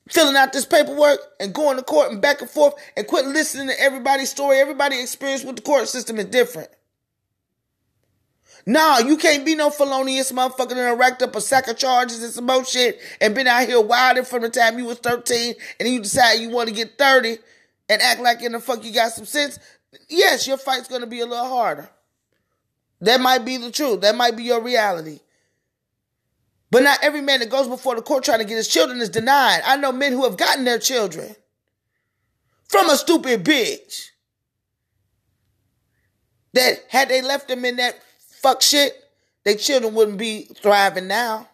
filling 0.09 0.37
out 0.37 0.53
this 0.53 0.67
paperwork 0.67 1.21
and 1.41 1.55
going 1.55 1.77
to 1.77 1.83
court 1.83 2.13
and 2.13 2.21
back 2.23 2.41
and 2.41 2.51
forth 2.51 2.75
and 2.97 3.07
quit 3.07 3.27
listening 3.27 3.69
to 3.69 3.81
everybody's 3.81 4.31
story. 4.31 4.59
Everybody's 4.59 5.03
experience 5.03 5.45
with 5.45 5.57
the 5.57 5.63
court 5.63 5.89
system 5.89 6.19
is 6.19 6.27
different. 6.27 6.69
Nah, 8.69 8.99
you 8.99 9.17
can't 9.17 9.45
be 9.45 9.55
no 9.55 9.71
felonious 9.71 10.33
motherfucker 10.33 10.71
that 10.71 10.99
racked 10.99 11.23
up 11.23 11.37
a 11.37 11.41
sack 11.41 11.69
of 11.69 11.79
charges 11.79 12.23
and 12.25 12.33
some 12.33 12.47
bullshit 12.47 13.01
and 13.21 13.33
been 13.33 13.47
out 13.47 13.69
here 13.69 13.81
wilding 13.81 14.25
from 14.25 14.43
the 14.43 14.51
time 14.51 14.77
you 14.77 14.85
was 14.85 14.99
13 14.99 15.55
and 15.79 15.89
you 15.89 16.01
decide 16.01 16.41
you 16.41 16.51
want 16.51 16.69
to 16.69 16.75
get 16.75 16.99
30 16.99 17.39
and 17.89 18.03
act 18.03 18.21
like 18.21 18.43
in 18.43 18.51
the 18.51 18.59
fuck 18.59 18.85
you 18.85 18.93
got 18.93 19.13
some 19.13 19.25
sense. 19.25 19.61
Yes, 20.09 20.49
your 20.49 20.57
fight's 20.57 20.89
gonna 20.89 21.07
be 21.07 21.21
a 21.21 21.27
little 21.27 21.49
harder. 21.49 21.89
That 23.01 23.21
might 23.21 23.45
be 23.45 23.57
the 23.57 23.71
truth. 23.71 24.01
That 24.01 24.17
might 24.17 24.37
be 24.37 24.43
your 24.43 24.61
reality. 24.61 25.21
But 26.71 26.83
not 26.83 26.99
every 27.03 27.21
man 27.21 27.41
that 27.41 27.51
goes 27.51 27.69
before 27.69 27.95
the 27.95 28.03
court 28.03 28.25
trying 28.25 28.41
to 28.41 28.45
get 28.45 28.57
his 28.57 28.67
children 28.67 29.01
is 29.01 29.09
denied. 29.09 29.63
I 29.65 29.77
know 29.77 29.93
men 29.93 30.13
who 30.13 30.25
have 30.25 30.37
gotten 30.37 30.65
their 30.65 30.81
children 30.81 31.37
from 32.69 32.91
a 32.91 32.97
stupid 32.97 33.45
bitch. 33.45 34.11
That 36.55 36.85
had 36.89 37.09
they 37.09 37.23
left 37.23 37.49
them 37.49 37.65
in 37.65 37.77
that 37.77 38.01
fuck 38.47 38.63
shit, 38.63 38.93
their 39.43 39.57
children 39.57 39.93
wouldn't 39.93 40.19
be 40.19 40.43
thriving 40.43 41.09
now. 41.09 41.49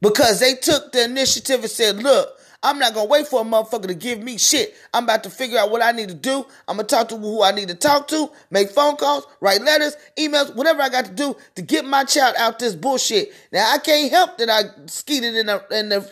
Because 0.00 0.38
they 0.38 0.54
took 0.54 0.92
the 0.92 1.04
initiative 1.04 1.62
and 1.62 1.70
said, 1.70 1.96
look, 1.96 2.28
I'm 2.62 2.78
not 2.78 2.94
gonna 2.94 3.08
wait 3.08 3.26
for 3.26 3.40
a 3.40 3.44
motherfucker 3.44 3.88
to 3.88 3.94
give 3.94 4.22
me 4.22 4.38
shit. 4.38 4.74
I'm 4.94 5.04
about 5.04 5.24
to 5.24 5.30
figure 5.30 5.58
out 5.58 5.72
what 5.72 5.82
I 5.82 5.90
need 5.90 6.08
to 6.08 6.14
do. 6.14 6.46
I'm 6.68 6.76
gonna 6.76 6.86
talk 6.86 7.08
to 7.08 7.16
who 7.16 7.42
I 7.42 7.50
need 7.50 7.66
to 7.66 7.74
talk 7.74 8.06
to, 8.08 8.30
make 8.50 8.70
phone 8.70 8.96
calls, 8.96 9.26
write 9.40 9.62
letters, 9.62 9.96
emails, 10.16 10.54
whatever 10.54 10.82
I 10.82 10.88
got 10.88 11.06
to 11.06 11.12
do 11.12 11.36
to 11.56 11.62
get 11.62 11.84
my 11.84 12.04
child 12.04 12.36
out 12.38 12.60
this 12.60 12.76
bullshit. 12.76 13.32
Now 13.52 13.72
I 13.72 13.78
can't 13.78 14.12
help 14.12 14.38
that 14.38 14.48
I 14.48 14.86
skeeted 14.86 15.34
in 15.34 15.46
the 15.46 15.64
in 15.72 15.88
the 15.88 16.08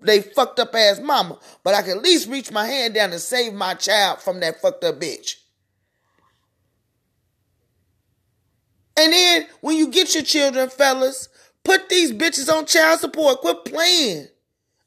they 0.00 0.22
fucked 0.22 0.60
up 0.60 0.74
ass 0.74 0.98
mama, 0.98 1.38
but 1.62 1.74
I 1.74 1.82
can 1.82 1.98
at 1.98 2.02
least 2.02 2.28
reach 2.28 2.50
my 2.50 2.66
hand 2.66 2.94
down 2.94 3.12
and 3.12 3.20
save 3.20 3.52
my 3.52 3.74
child 3.74 4.20
from 4.20 4.40
that 4.40 4.62
fucked 4.62 4.84
up 4.84 4.98
bitch. 4.98 5.36
And 8.96 9.12
then 9.12 9.46
when 9.60 9.76
you 9.76 9.88
get 9.88 10.14
your 10.14 10.22
children, 10.22 10.68
fellas, 10.68 11.28
put 11.64 11.88
these 11.88 12.12
bitches 12.12 12.52
on 12.52 12.66
child 12.66 13.00
support. 13.00 13.40
Quit 13.40 13.64
playing. 13.64 14.28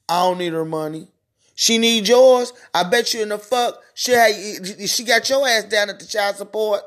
I 0.07 0.23
don't 0.23 0.37
need 0.37 0.53
her 0.53 0.65
money. 0.65 1.07
She 1.55 1.77
need 1.77 2.07
yours. 2.07 2.53
I 2.73 2.83
bet 2.83 3.13
you 3.13 3.23
in 3.23 3.29
the 3.29 3.39
fuck 3.39 3.81
she 3.93 4.11
had, 4.11 4.87
she 4.87 5.03
got 5.03 5.27
your 5.27 5.47
ass 5.47 5.63
down 5.63 5.89
at 5.89 5.99
the 5.99 6.05
child 6.05 6.35
support. 6.35 6.81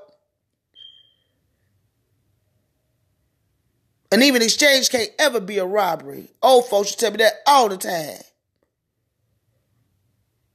And 4.12 4.22
even 4.22 4.42
exchange 4.42 4.90
can't 4.90 5.10
ever 5.18 5.40
be 5.40 5.58
a 5.58 5.66
robbery. 5.66 6.30
Old 6.40 6.66
folks 6.66 6.92
you 6.92 6.96
tell 6.98 7.10
me 7.10 7.16
that 7.16 7.34
all 7.46 7.68
the 7.68 7.76
time. 7.76 8.18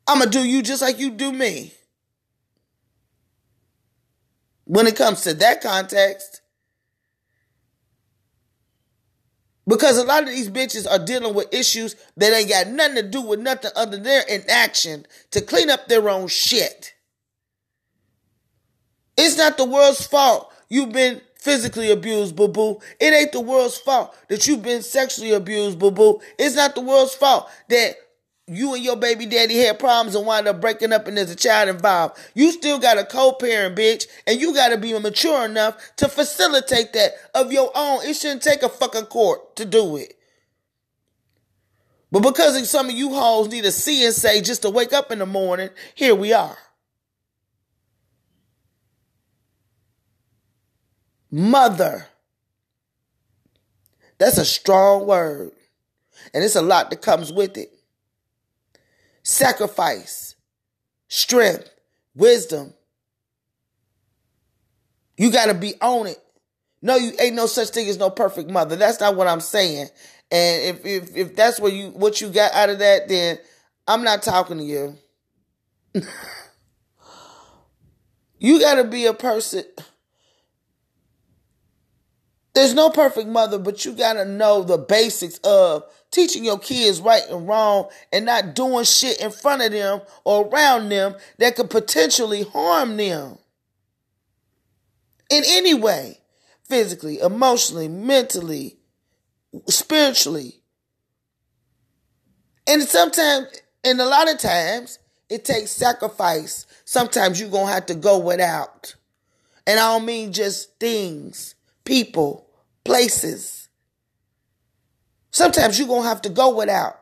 I'ma 0.07 0.25
do 0.25 0.47
you 0.47 0.61
just 0.61 0.81
like 0.81 0.97
you 0.97 1.11
do 1.11 1.33
me. 1.33 1.73
When 4.63 4.87
it 4.87 4.95
comes 4.95 5.21
to 5.21 5.33
that 5.33 5.61
context, 5.61 6.41
Because 9.67 9.97
a 9.97 10.03
lot 10.03 10.23
of 10.23 10.29
these 10.29 10.49
bitches 10.49 10.89
are 10.89 11.03
dealing 11.03 11.33
with 11.33 11.53
issues 11.53 11.95
that 12.17 12.33
ain't 12.33 12.49
got 12.49 12.67
nothing 12.67 12.95
to 12.95 13.03
do 13.03 13.21
with 13.21 13.39
nothing 13.39 13.71
other 13.75 13.91
than 13.91 14.03
their 14.03 14.23
inaction 14.23 15.05
to 15.31 15.41
clean 15.41 15.69
up 15.69 15.87
their 15.87 16.07
own 16.07 16.27
shit. 16.27 16.93
It's 19.17 19.37
not 19.37 19.57
the 19.57 19.65
world's 19.65 20.05
fault 20.05 20.51
you've 20.69 20.91
been 20.91 21.21
physically 21.35 21.91
abused, 21.91 22.35
boo 22.35 22.47
boo. 22.47 22.79
It 22.99 23.13
ain't 23.13 23.31
the 23.31 23.41
world's 23.41 23.77
fault 23.77 24.15
that 24.29 24.47
you've 24.47 24.63
been 24.63 24.81
sexually 24.81 25.31
abused, 25.31 25.79
boo 25.79 25.91
boo. 25.91 26.19
It's 26.37 26.55
not 26.55 26.75
the 26.75 26.81
world's 26.81 27.15
fault 27.15 27.49
that 27.69 27.95
you 28.47 28.75
and 28.75 28.83
your 28.83 28.95
baby 28.95 29.25
daddy 29.25 29.57
had 29.57 29.79
problems 29.79 30.15
and 30.15 30.25
wind 30.25 30.47
up 30.47 30.61
breaking 30.61 30.93
up 30.93 31.07
and 31.07 31.17
there's 31.17 31.31
a 31.31 31.35
child 31.35 31.67
involved. 31.67 32.17
You 32.35 32.51
still 32.51 32.77
got 32.77 32.99
a 32.99 33.03
co-parent, 33.03 33.75
bitch, 33.75 34.05
and 34.27 34.39
you 34.39 34.53
got 34.53 34.69
to 34.69 34.77
be 34.77 34.97
mature 34.99 35.45
enough 35.45 35.77
to 35.97 36.07
facilitate 36.07 36.93
that 36.93 37.13
of 37.33 37.51
your 37.51 37.71
own. 37.73 38.05
It 38.05 38.15
shouldn't 38.15 38.43
take 38.43 38.61
a 38.61 38.69
fucking 38.69 39.05
court 39.05 39.55
to 39.55 39.65
do 39.65 39.97
it. 39.97 40.13
But 42.11 42.21
because 42.21 42.69
some 42.69 42.87
of 42.87 42.95
you 42.95 43.13
hoes 43.13 43.49
need 43.49 43.65
a 43.65 43.71
say 43.71 44.41
just 44.41 44.61
to 44.61 44.69
wake 44.69 44.93
up 44.93 45.11
in 45.11 45.19
the 45.19 45.25
morning, 45.25 45.69
here 45.95 46.13
we 46.13 46.31
are. 46.31 46.57
Mother. 51.31 52.05
That's 54.19 54.37
a 54.37 54.45
strong 54.45 55.07
word. 55.07 55.51
And 56.33 56.43
it's 56.43 56.55
a 56.55 56.61
lot 56.61 56.91
that 56.91 57.01
comes 57.01 57.33
with 57.33 57.57
it 57.57 57.74
sacrifice, 59.25 60.35
strength, 61.07 61.69
wisdom. 62.15 62.73
You 65.17 65.31
got 65.31 65.47
to 65.47 65.53
be 65.55 65.73
on 65.81 66.07
it. 66.07 66.21
No, 66.81 66.95
you 66.95 67.11
ain't 67.19 67.35
no 67.35 67.47
such 67.47 67.69
thing 67.69 67.89
as 67.89 67.97
no 67.97 68.09
perfect 68.11 68.49
mother. 68.49 68.75
That's 68.75 68.99
not 68.99 69.15
what 69.15 69.27
I'm 69.27 69.41
saying. 69.41 69.87
And 70.31 70.63
if 70.63 70.85
if 70.85 71.17
if 71.17 71.35
that's 71.35 71.59
what 71.59 71.73
you 71.73 71.89
what 71.89 72.21
you 72.21 72.29
got 72.29 72.53
out 72.53 72.69
of 72.69 72.79
that, 72.79 73.07
then 73.07 73.39
I'm 73.87 74.03
not 74.03 74.21
talking 74.21 74.59
to 74.59 74.63
you. 74.63 74.95
you 78.39 78.59
got 78.59 78.75
to 78.75 78.83
be 78.83 79.05
a 79.05 79.13
person. 79.13 79.63
There's 82.53 82.73
no 82.73 82.89
perfect 82.89 83.27
mother, 83.27 83.57
but 83.57 83.83
you 83.85 83.93
got 83.93 84.13
to 84.13 84.25
know 84.25 84.63
the 84.63 84.77
basics 84.77 85.39
of 85.39 85.83
teaching 86.15 86.45
your 86.45 86.57
kids 86.57 87.01
right 87.01 87.23
and 87.29 87.45
wrong 87.45 87.89
and 88.13 88.25
not 88.25 88.55
doing 88.55 88.85
shit 88.85 89.19
in 89.19 89.29
front 89.29 89.61
of 89.61 89.71
them 89.71 89.99
or 90.23 90.47
around 90.47 90.87
them 90.87 91.13
that 91.37 91.57
could 91.57 91.69
potentially 91.69 92.43
harm 92.43 92.95
them 92.95 93.37
in 95.29 95.43
any 95.45 95.73
way 95.73 96.17
physically, 96.63 97.19
emotionally, 97.19 97.89
mentally, 97.89 98.77
spiritually. 99.67 100.61
And 102.65 102.81
sometimes, 102.83 103.47
and 103.83 103.99
a 103.99 104.05
lot 104.05 104.31
of 104.31 104.39
times, 104.39 104.99
it 105.29 105.43
takes 105.43 105.71
sacrifice. 105.71 106.65
Sometimes 106.85 107.39
you're 107.39 107.49
going 107.49 107.67
to 107.67 107.73
have 107.73 107.87
to 107.87 107.95
go 107.95 108.19
without. 108.19 108.95
And 109.67 109.79
I 109.79 109.93
don't 109.93 110.05
mean 110.05 110.31
just 110.31 110.79
things, 110.79 111.55
people, 111.83 112.47
places. 112.85 113.64
Sometimes 115.35 115.77
you're 115.77 115.89
going 115.89 116.03
to 116.03 116.07
have 116.07 116.21
to 116.21 116.29
go 116.29 116.55
without. 116.55 116.97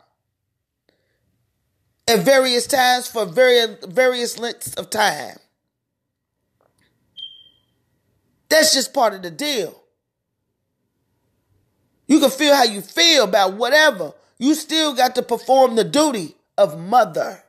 At 2.07 2.21
various 2.21 2.65
times 2.65 3.07
for 3.07 3.27
various, 3.27 3.85
various 3.85 4.39
lengths 4.39 4.73
of 4.73 4.89
time. 4.89 5.37
That's 8.49 8.73
just 8.73 8.91
part 8.91 9.13
of 9.13 9.21
the 9.21 9.29
deal. 9.29 9.79
You 12.07 12.19
can 12.19 12.31
feel 12.31 12.55
how 12.55 12.63
you 12.63 12.81
feel 12.81 13.25
about 13.25 13.53
whatever. 13.53 14.13
You 14.39 14.55
still 14.55 14.95
got 14.95 15.13
to 15.13 15.21
perform 15.21 15.75
the 15.75 15.83
duty 15.83 16.35
of 16.57 16.79
mother. 16.79 17.43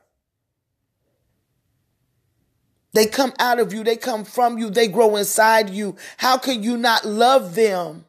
They 2.93 3.07
come 3.07 3.33
out 3.39 3.59
of 3.59 3.73
you, 3.73 3.83
they 3.83 3.97
come 3.97 4.23
from 4.23 4.59
you, 4.59 4.69
they 4.69 4.87
grow 4.87 5.15
inside 5.15 5.71
you. 5.71 5.95
How 6.17 6.37
can 6.37 6.61
you 6.61 6.77
not 6.77 7.05
love 7.05 7.55
them? 7.55 8.05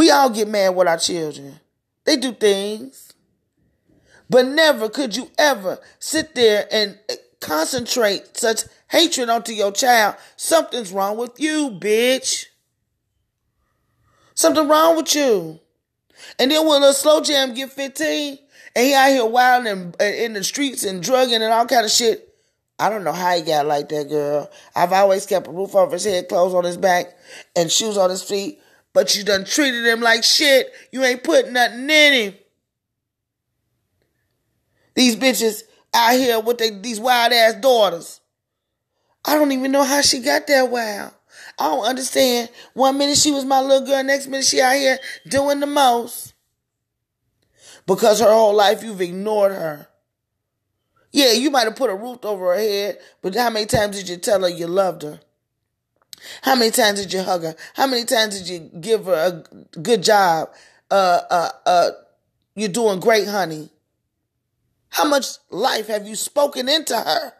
We 0.00 0.10
all 0.10 0.30
get 0.30 0.48
mad 0.48 0.70
with 0.70 0.88
our 0.88 0.96
children. 0.96 1.60
They 2.06 2.16
do 2.16 2.32
things. 2.32 3.12
But 4.30 4.46
never 4.46 4.88
could 4.88 5.14
you 5.14 5.30
ever 5.36 5.78
sit 5.98 6.34
there 6.34 6.66
and 6.72 6.98
eh, 7.10 7.16
concentrate 7.38 8.34
such 8.34 8.62
hatred 8.88 9.28
onto 9.28 9.52
your 9.52 9.72
child. 9.72 10.14
Something's 10.36 10.90
wrong 10.90 11.18
with 11.18 11.38
you, 11.38 11.78
bitch. 11.78 12.46
Something 14.32 14.68
wrong 14.68 14.96
with 14.96 15.14
you. 15.14 15.60
And 16.38 16.50
then 16.50 16.66
when 16.66 16.82
a 16.82 16.94
slow 16.94 17.20
jam 17.20 17.52
get 17.52 17.70
15 17.70 18.38
and 18.74 18.86
he 18.86 18.94
out 18.94 19.10
here 19.10 19.26
wilding 19.26 19.94
in 20.00 20.32
the 20.32 20.42
streets 20.42 20.82
and 20.82 21.02
drugging 21.02 21.42
and 21.42 21.52
all 21.52 21.66
kind 21.66 21.84
of 21.84 21.90
shit, 21.90 22.26
I 22.78 22.88
don't 22.88 23.04
know 23.04 23.12
how 23.12 23.36
he 23.36 23.42
got 23.42 23.66
like 23.66 23.90
that, 23.90 24.08
girl. 24.08 24.50
I've 24.74 24.94
always 24.94 25.26
kept 25.26 25.46
a 25.46 25.50
roof 25.50 25.74
over 25.74 25.92
his 25.92 26.06
head, 26.06 26.30
clothes 26.30 26.54
on 26.54 26.64
his 26.64 26.78
back, 26.78 27.18
and 27.54 27.70
shoes 27.70 27.98
on 27.98 28.08
his 28.08 28.22
feet. 28.22 28.60
But 28.92 29.14
you 29.16 29.24
done 29.24 29.44
treated 29.44 29.86
him 29.86 30.00
like 30.00 30.24
shit. 30.24 30.72
You 30.90 31.04
ain't 31.04 31.22
put 31.22 31.50
nothing 31.50 31.88
in 31.88 32.12
him. 32.12 32.34
These 34.94 35.16
bitches 35.16 35.62
out 35.94 36.14
here 36.14 36.40
with 36.40 36.58
they, 36.58 36.70
these 36.70 37.00
wild 37.00 37.32
ass 37.32 37.54
daughters. 37.54 38.20
I 39.24 39.34
don't 39.34 39.52
even 39.52 39.72
know 39.72 39.84
how 39.84 40.00
she 40.00 40.20
got 40.20 40.46
that 40.46 40.70
wild. 40.70 41.12
I 41.58 41.64
don't 41.64 41.84
understand. 41.84 42.48
One 42.74 42.98
minute 42.98 43.18
she 43.18 43.30
was 43.30 43.44
my 43.44 43.60
little 43.60 43.86
girl, 43.86 44.02
next 44.02 44.26
minute 44.26 44.46
she 44.46 44.60
out 44.60 44.76
here 44.76 44.98
doing 45.28 45.60
the 45.60 45.66
most. 45.66 46.34
Because 47.86 48.20
her 48.20 48.30
whole 48.30 48.54
life 48.54 48.82
you've 48.82 49.00
ignored 49.00 49.52
her. 49.52 49.88
Yeah, 51.12 51.32
you 51.32 51.50
might 51.50 51.64
have 51.64 51.76
put 51.76 51.90
a 51.90 51.94
roof 51.94 52.24
over 52.24 52.54
her 52.54 52.60
head, 52.60 52.98
but 53.20 53.34
how 53.34 53.50
many 53.50 53.66
times 53.66 53.96
did 53.96 54.08
you 54.08 54.16
tell 54.16 54.42
her 54.42 54.48
you 54.48 54.66
loved 54.66 55.02
her? 55.02 55.20
How 56.42 56.54
many 56.54 56.70
times 56.70 57.00
did 57.00 57.12
you 57.12 57.22
hug 57.22 57.42
her? 57.42 57.56
How 57.74 57.86
many 57.86 58.04
times 58.04 58.38
did 58.38 58.48
you 58.48 58.80
give 58.80 59.06
her 59.06 59.44
a 59.74 59.78
good 59.78 60.02
job? 60.02 60.50
Uh, 60.90 61.20
uh, 61.30 61.48
uh, 61.66 61.90
you're 62.54 62.68
doing 62.68 63.00
great, 63.00 63.28
honey. 63.28 63.70
How 64.90 65.08
much 65.08 65.26
life 65.50 65.86
have 65.86 66.06
you 66.06 66.16
spoken 66.16 66.68
into 66.68 66.96
her? 66.96 67.32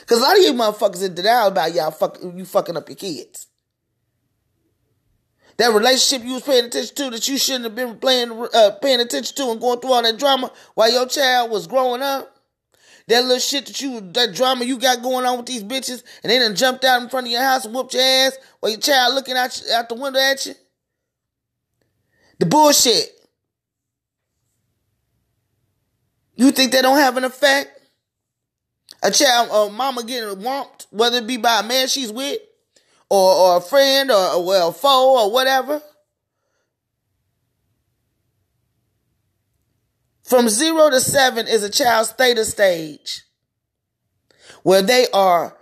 Because 0.00 0.18
a 0.18 0.22
lot 0.22 0.36
of 0.36 0.42
you 0.42 0.52
motherfuckers 0.52 1.04
in 1.04 1.14
denial 1.14 1.48
about 1.48 1.74
y'all 1.74 1.90
fuck, 1.90 2.18
you 2.22 2.44
fucking 2.44 2.76
up 2.76 2.88
your 2.88 2.96
kids. 2.96 3.46
That 5.56 5.72
relationship 5.74 6.26
you 6.26 6.34
was 6.34 6.42
paying 6.42 6.64
attention 6.64 6.96
to 6.96 7.10
that 7.10 7.28
you 7.28 7.36
shouldn't 7.36 7.64
have 7.64 7.74
been 7.74 7.96
playing, 7.98 8.30
uh, 8.54 8.70
paying 8.80 9.00
attention 9.00 9.36
to 9.36 9.50
and 9.50 9.60
going 9.60 9.78
through 9.80 9.92
all 9.92 10.02
that 10.02 10.18
drama 10.18 10.50
while 10.74 10.90
your 10.90 11.06
child 11.06 11.50
was 11.50 11.66
growing 11.66 12.02
up. 12.02 12.39
That 13.10 13.22
little 13.24 13.38
shit 13.38 13.66
that 13.66 13.80
you, 13.80 14.00
that 14.12 14.34
drama 14.34 14.64
you 14.64 14.78
got 14.78 15.02
going 15.02 15.26
on 15.26 15.36
with 15.36 15.46
these 15.46 15.62
bitches, 15.62 16.02
and 16.22 16.30
they 16.30 16.38
done 16.38 16.56
jumped 16.56 16.84
out 16.84 17.02
in 17.02 17.08
front 17.08 17.26
of 17.26 17.32
your 17.32 17.42
house 17.42 17.64
and 17.64 17.74
whooped 17.74 17.92
your 17.92 18.02
ass 18.02 18.38
while 18.60 18.70
your 18.70 18.80
child 18.80 19.14
looking 19.14 19.36
out, 19.36 19.62
out 19.74 19.88
the 19.88 19.94
window 19.94 20.18
at 20.18 20.46
you. 20.46 20.54
The 22.38 22.46
bullshit. 22.46 23.10
You 26.36 26.50
think 26.52 26.72
that 26.72 26.82
don't 26.82 26.98
have 26.98 27.18
an 27.18 27.24
effect? 27.24 27.80
a 29.02 29.10
child, 29.10 29.48
a 29.52 29.72
mama 29.72 30.04
getting 30.04 30.36
whomped, 30.40 30.86
whether 30.90 31.18
it 31.18 31.26
be 31.26 31.36
by 31.36 31.60
a 31.60 31.62
man 31.62 31.88
she's 31.88 32.12
with, 32.12 32.40
or, 33.08 33.32
or 33.32 33.56
a 33.56 33.60
friend, 33.60 34.10
or 34.10 34.44
well, 34.44 34.72
foe, 34.72 35.24
or 35.24 35.32
whatever. 35.32 35.82
From 40.30 40.48
zero 40.48 40.90
to 40.90 41.00
seven 41.00 41.48
is 41.48 41.64
a 41.64 41.68
child's 41.68 42.12
theta 42.12 42.44
stage, 42.44 43.22
where 44.62 44.80
they 44.80 45.08
are 45.12 45.58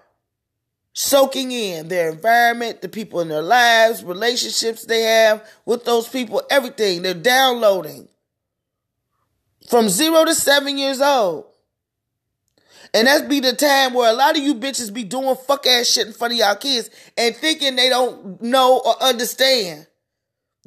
soaking 0.93 1.53
in 1.53 1.89
their 1.89 2.11
environment, 2.11 2.83
the 2.83 2.89
people 2.91 3.21
in 3.21 3.29
their 3.29 3.41
lives, 3.41 4.05
relationships 4.05 4.85
they 4.85 5.05
have 5.05 5.43
with 5.65 5.87
those 5.87 6.07
people, 6.07 6.43
everything. 6.51 7.01
They're 7.01 7.15
downloading. 7.15 8.09
From 9.71 9.89
zero 9.89 10.27
to 10.27 10.35
seven 10.35 10.77
years 10.77 11.01
old. 11.01 11.47
And 12.93 13.07
that's 13.07 13.27
be 13.27 13.41
the 13.41 13.55
time 13.55 13.95
where 13.95 14.11
a 14.11 14.15
lot 14.15 14.37
of 14.37 14.43
you 14.43 14.55
bitches 14.55 14.93
be 14.93 15.05
doing 15.05 15.35
fuck 15.47 15.67
ass 15.67 15.87
shit 15.87 16.09
in 16.09 16.13
front 16.13 16.35
of 16.35 16.41
y'all 16.41 16.57
kids 16.57 16.91
and 17.17 17.35
thinking 17.35 17.75
they 17.75 17.89
don't 17.89 18.43
know 18.43 18.83
or 18.85 19.03
understand. 19.03 19.87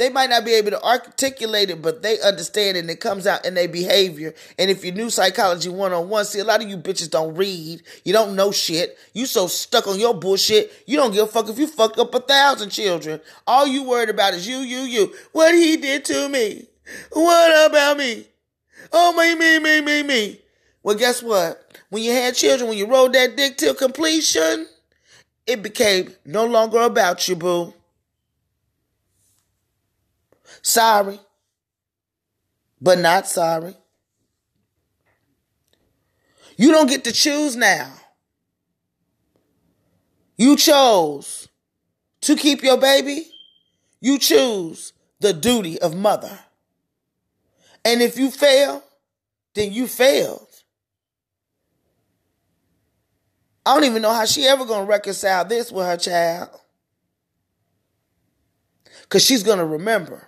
They 0.01 0.09
might 0.09 0.31
not 0.31 0.43
be 0.43 0.53
able 0.53 0.71
to 0.71 0.83
articulate 0.83 1.69
it, 1.69 1.79
but 1.79 2.01
they 2.01 2.19
understand 2.21 2.75
it 2.75 2.79
and 2.79 2.89
it 2.89 2.99
comes 2.99 3.27
out 3.27 3.45
in 3.45 3.53
their 3.53 3.67
behavior. 3.67 4.33
And 4.57 4.71
if 4.71 4.83
you 4.83 4.91
knew 4.91 5.11
psychology 5.11 5.69
one 5.69 5.93
on 5.93 6.09
one, 6.09 6.25
see, 6.25 6.39
a 6.39 6.43
lot 6.43 6.63
of 6.63 6.67
you 6.67 6.77
bitches 6.77 7.07
don't 7.07 7.35
read. 7.35 7.83
You 8.03 8.11
don't 8.11 8.35
know 8.35 8.51
shit. 8.51 8.97
You 9.13 9.27
so 9.27 9.45
stuck 9.45 9.85
on 9.85 9.99
your 9.99 10.15
bullshit. 10.15 10.71
You 10.87 10.97
don't 10.97 11.13
give 11.13 11.25
a 11.25 11.27
fuck 11.27 11.49
if 11.49 11.59
you 11.59 11.67
fuck 11.67 11.99
up 11.99 12.15
a 12.15 12.19
thousand 12.19 12.71
children. 12.71 13.21
All 13.45 13.67
you 13.67 13.83
worried 13.83 14.09
about 14.09 14.33
is 14.33 14.47
you, 14.47 14.57
you, 14.57 14.79
you. 14.79 15.13
What 15.33 15.53
he 15.53 15.77
did 15.77 16.03
to 16.05 16.29
me. 16.29 16.65
What 17.11 17.69
about 17.69 17.99
me? 17.99 18.25
Oh, 18.91 19.13
me, 19.13 19.35
me, 19.35 19.59
me, 19.59 19.81
me, 19.81 20.01
me. 20.01 20.41
Well, 20.81 20.97
guess 20.97 21.21
what? 21.21 21.77
When 21.91 22.01
you 22.01 22.11
had 22.11 22.33
children, 22.33 22.69
when 22.69 22.79
you 22.79 22.87
rode 22.87 23.13
that 23.13 23.37
dick 23.37 23.55
till 23.55 23.75
completion, 23.75 24.65
it 25.45 25.61
became 25.61 26.15
no 26.25 26.47
longer 26.47 26.79
about 26.79 27.27
you, 27.27 27.35
boo. 27.35 27.75
Sorry, 30.61 31.19
but 32.79 32.99
not 32.99 33.27
sorry. 33.27 33.75
You 36.57 36.71
don't 36.71 36.89
get 36.89 37.03
to 37.05 37.11
choose 37.11 37.55
now. 37.55 37.91
You 40.37 40.55
chose 40.57 41.47
to 42.21 42.35
keep 42.35 42.63
your 42.63 42.77
baby. 42.77 43.27
You 43.99 44.17
choose 44.17 44.93
the 45.19 45.33
duty 45.33 45.79
of 45.79 45.95
mother. 45.95 46.39
And 47.83 48.01
if 48.01 48.17
you 48.17 48.29
fail, 48.31 48.83
then 49.53 49.71
you 49.71 49.87
failed. 49.87 50.47
I 53.65 53.75
don't 53.75 53.83
even 53.83 54.01
know 54.01 54.13
how 54.13 54.25
she 54.25 54.45
ever 54.45 54.65
gonna 54.65 54.85
reconcile 54.85 55.45
this 55.45 55.71
with 55.71 55.85
her 55.85 55.97
child. 55.97 56.49
Cause 59.09 59.23
she's 59.23 59.43
gonna 59.43 59.65
remember. 59.65 60.27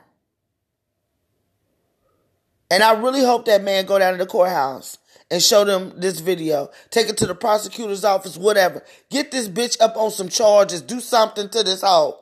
And 2.72 2.84
I 2.84 3.00
really 3.00 3.22
hope 3.22 3.46
that 3.46 3.64
man 3.64 3.86
go 3.86 4.00
down 4.00 4.14
to 4.14 4.18
the 4.18 4.26
courthouse 4.26 4.98
and 5.30 5.42
show 5.42 5.64
them 5.64 5.94
this 5.98 6.20
video. 6.20 6.70
Take 6.90 7.10
it 7.10 7.18
to 7.18 7.26
the 7.26 7.36
prosecutor's 7.36 8.04
office, 8.04 8.38
whatever. 8.38 8.84
Get 9.10 9.32
this 9.32 9.48
bitch 9.48 9.80
up 9.82 9.96
on 9.96 10.12
some 10.12 10.30
charges. 10.30 10.82
Do 10.82 11.00
something 11.00 11.50
to 11.50 11.64
this 11.64 11.82
hoe. 11.82 12.20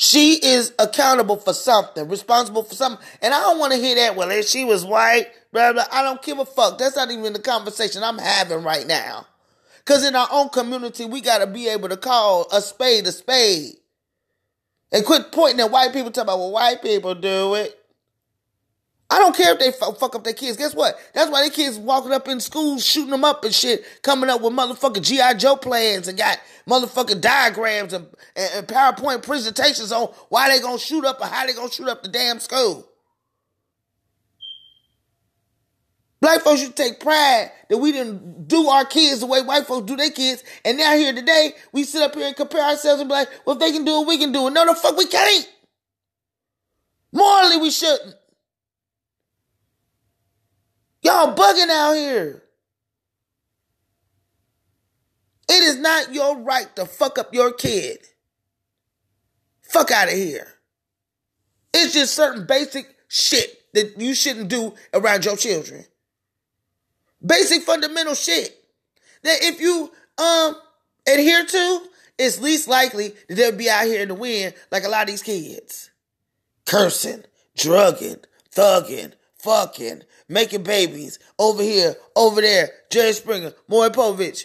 She 0.00 0.34
is 0.34 0.72
accountable 0.78 1.38
for 1.38 1.52
something, 1.52 2.08
responsible 2.08 2.62
for 2.62 2.76
something. 2.76 3.04
And 3.20 3.34
I 3.34 3.40
don't 3.40 3.58
want 3.58 3.72
to 3.72 3.80
hear 3.80 3.96
that, 3.96 4.14
well, 4.14 4.30
if 4.30 4.46
she 4.46 4.64
was 4.64 4.84
white, 4.84 5.26
blah, 5.52 5.72
blah. 5.72 5.86
I 5.90 6.04
don't 6.04 6.22
give 6.22 6.38
a 6.38 6.44
fuck. 6.44 6.78
That's 6.78 6.94
not 6.94 7.10
even 7.10 7.32
the 7.32 7.40
conversation 7.40 8.04
I'm 8.04 8.18
having 8.18 8.62
right 8.62 8.86
now. 8.86 9.26
Because 9.78 10.06
in 10.06 10.14
our 10.14 10.28
own 10.30 10.50
community, 10.50 11.04
we 11.04 11.20
got 11.20 11.38
to 11.38 11.48
be 11.48 11.66
able 11.66 11.88
to 11.88 11.96
call 11.96 12.46
a 12.52 12.60
spade 12.60 13.08
a 13.08 13.12
spade. 13.12 13.77
And 14.90 15.04
quit 15.04 15.32
pointing 15.32 15.60
at 15.60 15.70
white 15.70 15.92
people, 15.92 16.10
talking 16.10 16.28
about, 16.28 16.38
well, 16.38 16.50
white 16.50 16.82
people 16.82 17.14
do 17.14 17.54
it. 17.54 17.78
I 19.10 19.18
don't 19.18 19.34
care 19.34 19.54
if 19.54 19.58
they 19.58 19.72
fuck 19.72 20.14
up 20.14 20.24
their 20.24 20.34
kids. 20.34 20.58
Guess 20.58 20.74
what? 20.74 20.98
That's 21.14 21.30
why 21.30 21.40
their 21.42 21.50
kids 21.50 21.78
walking 21.78 22.12
up 22.12 22.28
in 22.28 22.40
schools, 22.40 22.84
shooting 22.84 23.10
them 23.10 23.24
up 23.24 23.42
and 23.42 23.54
shit, 23.54 23.84
coming 24.02 24.28
up 24.28 24.42
with 24.42 24.52
motherfucking 24.52 25.02
G.I. 25.02 25.34
Joe 25.34 25.56
plans 25.56 26.08
and 26.08 26.18
got 26.18 26.38
motherfucking 26.66 27.22
diagrams 27.22 27.94
and, 27.94 28.06
and, 28.36 28.50
and 28.54 28.66
PowerPoint 28.66 29.22
presentations 29.22 29.92
on 29.92 30.08
why 30.28 30.50
they 30.50 30.60
gonna 30.62 30.78
shoot 30.78 31.06
up 31.06 31.20
or 31.22 31.26
how 31.26 31.46
they 31.46 31.54
gonna 31.54 31.70
shoot 31.70 31.88
up 31.88 32.02
the 32.02 32.08
damn 32.08 32.38
school. 32.38 32.87
Black 36.20 36.40
folks 36.40 36.60
should 36.60 36.74
take 36.74 36.98
pride 36.98 37.52
that 37.68 37.78
we 37.78 37.92
didn't 37.92 38.48
do 38.48 38.66
our 38.68 38.84
kids 38.84 39.20
the 39.20 39.26
way 39.26 39.40
white 39.40 39.66
folks 39.66 39.86
do 39.86 39.96
their 39.96 40.10
kids. 40.10 40.42
And 40.64 40.76
now 40.76 40.96
here 40.96 41.12
today, 41.12 41.52
we 41.72 41.84
sit 41.84 42.02
up 42.02 42.14
here 42.14 42.26
and 42.26 42.36
compare 42.36 42.62
ourselves 42.62 43.00
and 43.00 43.08
be 43.08 43.14
like, 43.14 43.28
well, 43.46 43.54
if 43.54 43.60
they 43.60 43.70
can 43.70 43.84
do 43.84 44.02
it, 44.02 44.08
we 44.08 44.18
can 44.18 44.32
do 44.32 44.48
it. 44.48 44.50
No, 44.50 44.66
the 44.66 44.74
fuck 44.74 44.96
we 44.96 45.06
can't. 45.06 45.48
Morally, 47.12 47.58
we 47.58 47.70
shouldn't. 47.70 48.14
Y'all 51.02 51.34
bugging 51.34 51.70
out 51.70 51.92
here. 51.92 52.42
It 55.48 55.62
is 55.62 55.78
not 55.78 56.12
your 56.12 56.38
right 56.38 56.74
to 56.76 56.84
fuck 56.84 57.18
up 57.18 57.32
your 57.32 57.52
kid. 57.52 57.98
Fuck 59.62 59.90
out 59.92 60.08
of 60.08 60.14
here. 60.14 60.54
It's 61.72 61.94
just 61.94 62.14
certain 62.14 62.44
basic 62.46 62.86
shit 63.06 63.56
that 63.72 64.00
you 64.00 64.14
shouldn't 64.14 64.48
do 64.48 64.74
around 64.92 65.24
your 65.24 65.36
children. 65.36 65.84
Basic 67.24 67.62
fundamental 67.62 68.14
shit 68.14 68.54
that 69.22 69.38
if 69.42 69.60
you 69.60 69.90
um 70.18 70.56
adhere 71.06 71.44
to, 71.44 71.82
it's 72.18 72.40
least 72.40 72.68
likely 72.68 73.08
that 73.28 73.34
they'll 73.36 73.52
be 73.52 73.70
out 73.70 73.86
here 73.86 74.02
in 74.02 74.08
the 74.08 74.14
wind 74.14 74.54
like 74.70 74.84
a 74.84 74.88
lot 74.88 75.02
of 75.02 75.08
these 75.08 75.22
kids. 75.22 75.90
Cursing, 76.66 77.24
drugging, 77.56 78.18
thugging, 78.54 79.12
fucking, 79.38 80.02
making 80.28 80.62
babies 80.62 81.18
over 81.38 81.62
here, 81.62 81.96
over 82.14 82.40
there. 82.40 82.70
Jerry 82.90 83.12
Springer, 83.12 83.52
Maury 83.68 83.90
Povich. 83.90 84.44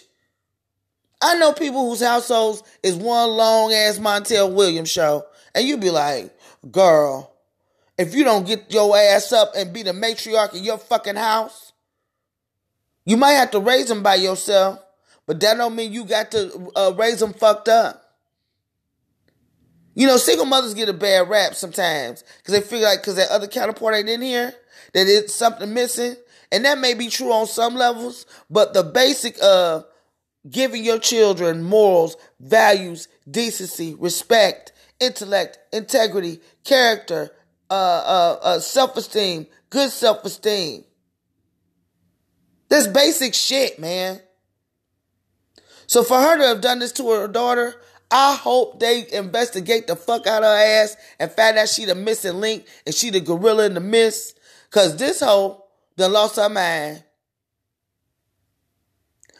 I 1.20 1.36
know 1.36 1.52
people 1.52 1.88
whose 1.88 2.02
households 2.02 2.62
is 2.82 2.96
one 2.96 3.30
long 3.30 3.72
ass 3.72 3.98
Montel 3.98 4.52
Williams 4.52 4.90
show, 4.90 5.24
and 5.54 5.66
you 5.66 5.76
be 5.76 5.90
like, 5.90 6.36
girl, 6.70 7.34
if 7.96 8.14
you 8.14 8.24
don't 8.24 8.46
get 8.46 8.72
your 8.72 8.96
ass 8.96 9.32
up 9.32 9.52
and 9.56 9.72
be 9.72 9.82
the 9.82 9.92
matriarch 9.92 10.54
in 10.54 10.64
your 10.64 10.78
fucking 10.78 11.16
house, 11.16 11.63
you 13.04 13.16
might 13.16 13.32
have 13.32 13.50
to 13.52 13.60
raise 13.60 13.88
them 13.88 14.02
by 14.02 14.16
yourself, 14.16 14.80
but 15.26 15.40
that 15.40 15.56
don't 15.56 15.76
mean 15.76 15.92
you 15.92 16.04
got 16.04 16.30
to 16.32 16.70
uh, 16.74 16.92
raise 16.96 17.20
them 17.20 17.32
fucked 17.32 17.68
up. 17.68 18.00
You 19.94 20.06
know, 20.06 20.16
single 20.16 20.46
mothers 20.46 20.74
get 20.74 20.88
a 20.88 20.92
bad 20.92 21.28
rap 21.28 21.54
sometimes 21.54 22.24
because 22.38 22.54
they 22.54 22.60
feel 22.60 22.82
like 22.82 23.00
because 23.00 23.16
that 23.16 23.30
other 23.30 23.46
counterpart 23.46 23.94
ain't 23.94 24.08
in 24.08 24.22
here 24.22 24.52
that 24.92 25.06
it's 25.06 25.34
something 25.34 25.72
missing, 25.72 26.16
and 26.50 26.64
that 26.64 26.78
may 26.78 26.94
be 26.94 27.08
true 27.08 27.32
on 27.32 27.46
some 27.46 27.74
levels. 27.74 28.26
But 28.50 28.74
the 28.74 28.82
basic 28.82 29.36
uh 29.42 29.82
giving 30.50 30.84
your 30.84 30.98
children 30.98 31.62
morals, 31.62 32.16
values, 32.40 33.08
decency, 33.30 33.94
respect, 33.94 34.72
intellect, 35.00 35.58
integrity, 35.72 36.40
character, 36.64 37.30
uh, 37.70 37.74
uh, 37.74 38.38
uh 38.42 38.60
self 38.60 38.96
esteem, 38.96 39.46
good 39.70 39.90
self 39.90 40.24
esteem. 40.24 40.84
This 42.74 42.88
basic 42.88 43.34
shit, 43.34 43.78
man. 43.78 44.20
So 45.86 46.02
for 46.02 46.18
her 46.18 46.36
to 46.36 46.42
have 46.42 46.60
done 46.60 46.80
this 46.80 46.90
to 46.94 47.08
her 47.12 47.28
daughter, 47.28 47.72
I 48.10 48.34
hope 48.34 48.80
they 48.80 49.06
investigate 49.12 49.86
the 49.86 49.94
fuck 49.94 50.26
out 50.26 50.42
of 50.42 50.48
her 50.48 50.82
ass 50.82 50.96
and 51.20 51.30
find 51.30 51.56
out 51.56 51.68
she 51.68 51.84
the 51.84 51.94
missing 51.94 52.40
link 52.40 52.66
and 52.84 52.92
she 52.92 53.10
the 53.10 53.20
gorilla 53.20 53.66
in 53.66 53.74
the 53.74 53.80
mist. 53.80 54.40
Cause 54.72 54.96
this 54.96 55.20
hoe 55.20 55.62
done 55.96 56.14
lost 56.14 56.34
her 56.34 56.48
mind. 56.48 57.04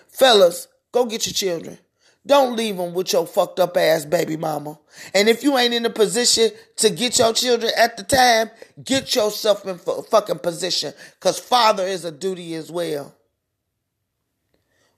Fellas, 0.06 0.68
go 0.92 1.04
get 1.04 1.26
your 1.26 1.34
children. 1.34 1.78
Don't 2.24 2.54
leave 2.54 2.76
them 2.76 2.94
with 2.94 3.12
your 3.12 3.26
fucked 3.26 3.58
up 3.58 3.76
ass 3.76 4.04
baby 4.04 4.36
mama. 4.36 4.78
And 5.12 5.28
if 5.28 5.42
you 5.42 5.58
ain't 5.58 5.74
in 5.74 5.84
a 5.84 5.90
position 5.90 6.52
to 6.76 6.88
get 6.88 7.18
your 7.18 7.32
children 7.32 7.72
at 7.76 7.96
the 7.96 8.04
time, 8.04 8.50
get 8.84 9.12
yourself 9.12 9.66
in 9.66 9.78
fucking 9.78 10.38
position. 10.38 10.94
Cause 11.18 11.40
father 11.40 11.82
is 11.82 12.04
a 12.04 12.12
duty 12.12 12.54
as 12.54 12.70
well. 12.70 13.12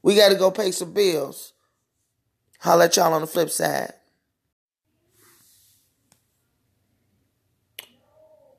We 0.06 0.14
gotta 0.14 0.36
go 0.36 0.52
pay 0.52 0.70
some 0.70 0.92
bills. 0.92 1.52
I'll 2.64 2.76
let 2.76 2.94
y'all 2.94 3.12
on 3.12 3.22
the 3.22 3.26
flip 3.26 3.50
side. 3.50 3.92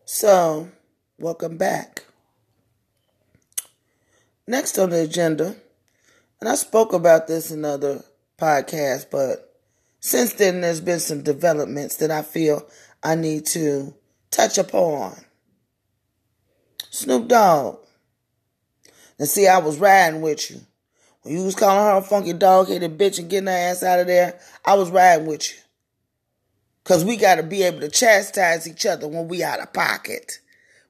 So, 0.04 0.70
welcome 1.18 1.56
back. 1.56 2.04
Next 4.46 4.78
on 4.78 4.90
the 4.90 5.04
agenda, 5.04 5.56
and 6.42 6.50
I 6.50 6.56
spoke 6.56 6.92
about 6.92 7.28
this 7.28 7.50
in 7.50 7.64
other 7.64 8.04
podcasts, 8.38 9.10
but 9.10 9.56
since 10.02 10.34
then 10.34 10.60
there's 10.60 10.82
been 10.82 11.00
some 11.00 11.24
developments 11.24 11.96
that 11.96 12.12
I 12.12 12.24
feel 12.24 12.68
I 13.02 13.16
need 13.16 13.46
to 13.46 13.96
touch 14.32 14.58
upon. 14.58 15.16
Snoop 16.90 17.30
Dogg. 17.30 17.78
Now, 19.18 19.26
see, 19.28 19.48
I 19.48 19.60
was 19.60 19.80
riding 19.80 20.20
with 20.20 20.52
you. 20.52 20.67
When 21.28 21.36
you 21.36 21.44
was 21.44 21.56
calling 21.56 21.84
her 21.84 21.98
a 21.98 22.02
funky 22.02 22.32
dog 22.32 22.70
headed 22.70 22.98
bitch 22.98 23.20
and 23.20 23.30
getting 23.30 23.48
her 23.48 23.52
ass 23.52 23.84
out 23.84 24.00
of 24.00 24.08
there, 24.08 24.40
I 24.64 24.76
was 24.76 24.90
riding 24.90 25.26
with 25.28 25.52
you. 25.52 25.58
Cause 26.86 27.04
we 27.04 27.18
gotta 27.18 27.44
be 27.44 27.64
able 27.64 27.82
to 27.82 27.90
chastise 27.90 28.66
each 28.66 28.86
other 28.86 29.10
when 29.10 29.28
we 29.28 29.44
out 29.44 29.60
of 29.60 29.74
pocket. 29.74 30.40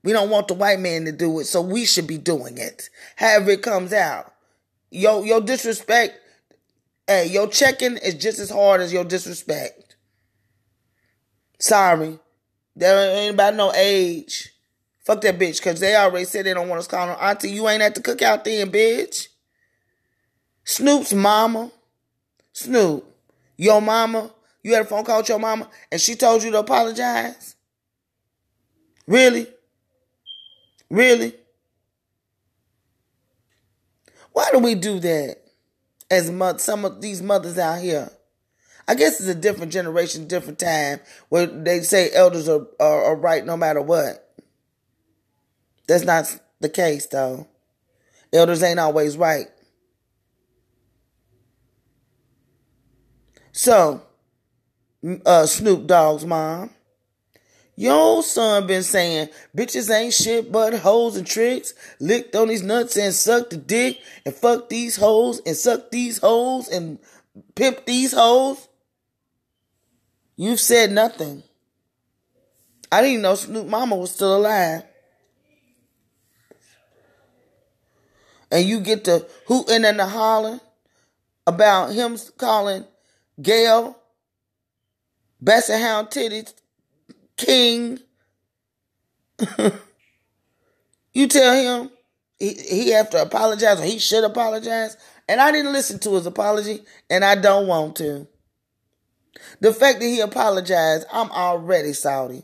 We 0.03 0.11
don't 0.11 0.29
want 0.29 0.47
the 0.47 0.53
white 0.53 0.79
man 0.79 1.05
to 1.05 1.11
do 1.11 1.39
it, 1.39 1.45
so 1.45 1.59
we 1.59 1.85
should 1.85 2.05
be 2.05 2.19
doing 2.19 2.59
it. 2.59 2.91
However 3.15 3.49
it 3.49 3.63
comes 3.63 3.91
out. 3.91 4.31
Your 4.91 5.25
your 5.25 5.41
disrespect, 5.41 6.19
hey, 7.07 7.25
your 7.25 7.47
checking 7.47 7.97
is 7.97 8.13
just 8.13 8.37
as 8.37 8.51
hard 8.51 8.79
as 8.79 8.93
your 8.93 9.05
disrespect. 9.05 9.95
Sorry. 11.57 12.19
There 12.75 13.17
ain't 13.17 13.33
about 13.33 13.55
no 13.55 13.73
age. 13.73 14.53
Fuck 15.03 15.21
that 15.21 15.39
bitch, 15.39 15.63
cause 15.63 15.79
they 15.79 15.95
already 15.95 16.25
said 16.25 16.45
they 16.45 16.53
don't 16.53 16.69
want 16.69 16.77
us 16.77 16.87
calling 16.87 17.15
her 17.15 17.23
auntie. 17.23 17.49
You 17.49 17.67
ain't 17.67 17.81
at 17.81 17.95
the 17.95 18.01
cookout 18.01 18.43
then, 18.43 18.71
bitch. 18.71 19.29
Snoop's 20.67 21.13
mama, 21.13 21.71
Snoop, 22.51 23.05
your 23.55 23.81
mama, 23.81 24.29
you 24.61 24.73
had 24.73 24.81
a 24.81 24.85
phone 24.85 25.05
call 25.05 25.19
with 25.19 25.29
your 25.29 25.39
mama 25.39 25.69
and 25.89 26.01
she 26.01 26.13
told 26.13 26.43
you 26.43 26.51
to 26.51 26.59
apologize? 26.59 27.55
Really? 29.07 29.47
Really? 30.89 31.33
Why 34.33 34.49
do 34.51 34.59
we 34.59 34.75
do 34.75 34.99
that 34.99 35.37
as 36.11 36.29
mo- 36.29 36.57
some 36.57 36.83
of 36.83 36.99
these 36.99 37.21
mothers 37.21 37.57
out 37.57 37.79
here? 37.79 38.11
I 38.89 38.95
guess 38.95 39.21
it's 39.21 39.29
a 39.29 39.35
different 39.35 39.71
generation, 39.71 40.27
different 40.27 40.59
time 40.59 40.99
where 41.29 41.45
they 41.45 41.79
say 41.79 42.11
elders 42.11 42.49
are, 42.49 42.67
are, 42.77 43.05
are 43.05 43.15
right 43.15 43.45
no 43.45 43.55
matter 43.55 43.81
what. 43.81 44.37
That's 45.87 46.03
not 46.03 46.37
the 46.59 46.69
case 46.69 47.05
though. 47.05 47.47
Elders 48.33 48.61
ain't 48.63 48.79
always 48.81 49.15
right. 49.15 49.47
So, 53.57 54.03
uh, 55.25 55.47
Snoop 55.47 55.87
Dogg's 55.87 56.27
mom, 56.27 56.69
your 57.75 58.21
son 58.21 58.67
been 58.67 58.83
saying 58.83 59.29
bitches 59.57 59.89
ain't 59.89 60.13
shit 60.13 60.51
but 60.51 60.75
hoes 60.75 61.17
and 61.17 61.25
tricks, 61.25 61.73
licked 61.99 62.35
on 62.35 62.49
these 62.49 62.61
nuts 62.61 62.97
and 62.97 63.11
sucked 63.11 63.49
the 63.49 63.57
dick 63.57 63.97
and 64.27 64.35
fuck 64.35 64.69
these 64.69 64.95
hoes 64.95 65.41
and 65.43 65.55
suck 65.55 65.89
these 65.89 66.19
hoes 66.19 66.69
and 66.69 66.99
pimp 67.55 67.83
these 67.87 68.13
hoes. 68.13 68.67
You've 70.35 70.59
said 70.59 70.91
nothing. 70.91 71.41
I 72.91 73.01
didn't 73.01 73.23
know 73.23 73.33
Snoop 73.33 73.65
mama 73.65 73.95
was 73.95 74.11
still 74.11 74.37
alive. 74.37 74.83
And 78.51 78.63
you 78.63 78.81
get 78.81 79.05
to 79.05 79.25
hooting 79.47 79.83
and 79.83 79.97
the 79.97 80.05
hollering 80.05 80.61
about 81.47 81.93
him 81.93 82.19
calling 82.37 82.85
Gayle, 83.41 83.97
Basset 85.41 85.81
Hound 85.81 86.07
Titties, 86.09 86.53
King. 87.35 87.99
you 91.13 91.27
tell 91.27 91.53
him 91.53 91.91
he, 92.39 92.53
he 92.53 92.89
have 92.91 93.09
to 93.11 93.21
apologize 93.21 93.79
or 93.79 93.83
he 93.83 93.99
should 93.99 94.23
apologize. 94.23 94.97
And 95.27 95.41
I 95.41 95.51
didn't 95.51 95.73
listen 95.73 95.99
to 95.99 96.13
his 96.13 96.25
apology, 96.25 96.79
and 97.09 97.25
I 97.25 97.35
don't 97.35 97.67
want 97.67 97.97
to. 97.97 98.27
The 99.59 99.73
fact 99.73 99.99
that 99.99 100.05
he 100.05 100.21
apologized, 100.21 101.05
I'm 101.11 101.29
already 101.31 101.93
salty. 101.93 102.43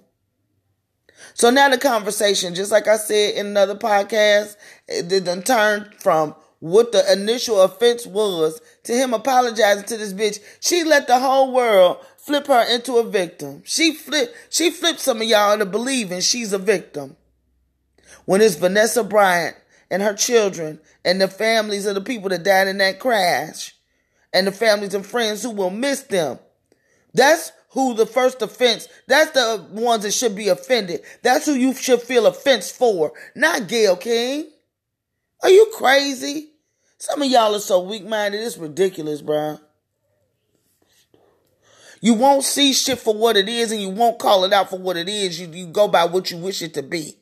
So 1.33 1.49
now 1.49 1.69
the 1.69 1.77
conversation, 1.77 2.53
just 2.53 2.71
like 2.71 2.87
I 2.87 2.97
said 2.97 3.35
in 3.35 3.47
another 3.47 3.75
podcast, 3.75 4.57
it 4.87 5.23
done 5.23 5.43
turned 5.43 5.93
from 5.95 6.35
what 6.63 6.93
the 6.93 7.11
initial 7.11 7.61
offense 7.61 8.07
was 8.07 8.61
to 8.83 8.93
him 8.93 9.13
apologizing 9.13 9.83
to 9.83 9.97
this 9.97 10.13
bitch. 10.13 10.39
She 10.61 10.85
let 10.85 11.07
the 11.07 11.19
whole 11.19 11.51
world 11.51 11.97
flip 12.15 12.47
her 12.47 12.63
into 12.73 12.95
a 12.95 13.03
victim. 13.03 13.63
She 13.65 13.93
flip, 13.93 14.33
she 14.49 14.71
flipped 14.71 15.01
some 15.01 15.17
of 15.21 15.27
y'all 15.27 15.51
into 15.51 15.65
believing 15.65 16.21
she's 16.21 16.53
a 16.53 16.57
victim. 16.57 17.17
When 18.23 18.39
it's 18.39 18.55
Vanessa 18.55 19.03
Bryant 19.03 19.57
and 19.91 20.01
her 20.01 20.13
children 20.13 20.79
and 21.03 21.19
the 21.19 21.27
families 21.27 21.85
of 21.85 21.95
the 21.95 22.01
people 22.01 22.29
that 22.29 22.43
died 22.43 22.69
in 22.69 22.77
that 22.77 22.97
crash 22.97 23.75
and 24.31 24.47
the 24.47 24.53
families 24.53 24.93
and 24.93 25.05
friends 25.05 25.43
who 25.43 25.49
will 25.49 25.69
miss 25.69 26.03
them. 26.03 26.39
That's 27.13 27.51
who 27.71 27.93
the 27.93 28.05
first 28.05 28.41
offense, 28.41 28.87
that's 29.05 29.31
the 29.31 29.67
ones 29.71 30.03
that 30.03 30.13
should 30.13 30.33
be 30.33 30.47
offended. 30.47 31.01
That's 31.23 31.45
who 31.45 31.55
you 31.55 31.73
should 31.73 32.01
feel 32.01 32.25
offense 32.25 32.71
for, 32.71 33.11
not 33.35 33.67
Gayle 33.67 33.97
King. 33.97 34.49
Are 35.41 35.49
you 35.49 35.69
crazy? 35.75 36.51
Some 37.03 37.21
of 37.21 37.29
y'all 37.29 37.53
are 37.53 37.59
so 37.59 37.81
weak 37.81 38.05
minded, 38.05 38.39
it's 38.39 38.57
ridiculous, 38.57 39.21
bro. 39.21 39.59
You 41.99 42.13
won't 42.13 42.45
see 42.45 42.71
shit 42.71 42.97
for 42.97 43.13
what 43.13 43.35
it 43.35 43.49
is 43.49 43.73
and 43.73 43.81
you 43.81 43.89
won't 43.89 44.19
call 44.19 44.45
it 44.45 44.53
out 44.53 44.69
for 44.69 44.79
what 44.79 44.95
it 44.95 45.09
is. 45.09 45.37
You, 45.37 45.49
you 45.49 45.65
go 45.65 45.89
by 45.89 46.05
what 46.05 46.31
you 46.31 46.37
wish 46.37 46.61
it 46.61 46.73
to 46.75 46.81
be. 46.81 47.17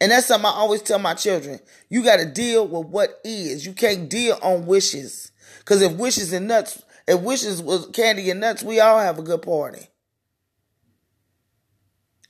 And 0.00 0.10
that's 0.10 0.26
something 0.26 0.44
I 0.44 0.54
always 0.54 0.82
tell 0.82 0.98
my 0.98 1.14
children. 1.14 1.60
You 1.88 2.02
got 2.02 2.16
to 2.16 2.26
deal 2.26 2.66
with 2.66 2.88
what 2.88 3.20
is. 3.22 3.64
You 3.64 3.74
can't 3.74 4.10
deal 4.10 4.36
on 4.42 4.66
wishes. 4.66 5.30
Because 5.60 5.82
if 5.82 5.92
wishes 5.92 6.32
and 6.32 6.48
nuts, 6.48 6.82
if 7.06 7.20
wishes 7.20 7.62
was 7.62 7.86
candy 7.92 8.28
and 8.28 8.40
nuts, 8.40 8.64
we 8.64 8.80
all 8.80 8.98
have 8.98 9.20
a 9.20 9.22
good 9.22 9.42
party. 9.42 9.86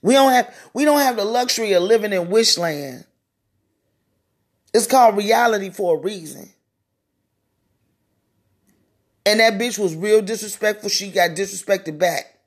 We 0.03 0.13
don't 0.13 0.33
have 0.33 0.55
we 0.75 0.85
don't 0.85 1.01
have 1.01 1.17
the 1.17 1.25
luxury 1.25 1.73
of 1.73 1.85
living 1.85 2.13
in 2.13 2.29
wishland. 2.29 3.07
It's 4.73 4.87
called 4.87 5.17
reality 5.17 5.71
for 5.71 5.97
a 5.97 6.01
reason. 6.01 6.51
And 9.27 9.41
that 9.41 9.55
bitch 9.55 9.79
was 9.79 9.95
real 9.95 10.23
disrespectful. 10.23 10.89
She 10.89 11.11
got 11.11 11.31
disrespected 11.31 11.99
back. 11.99 12.39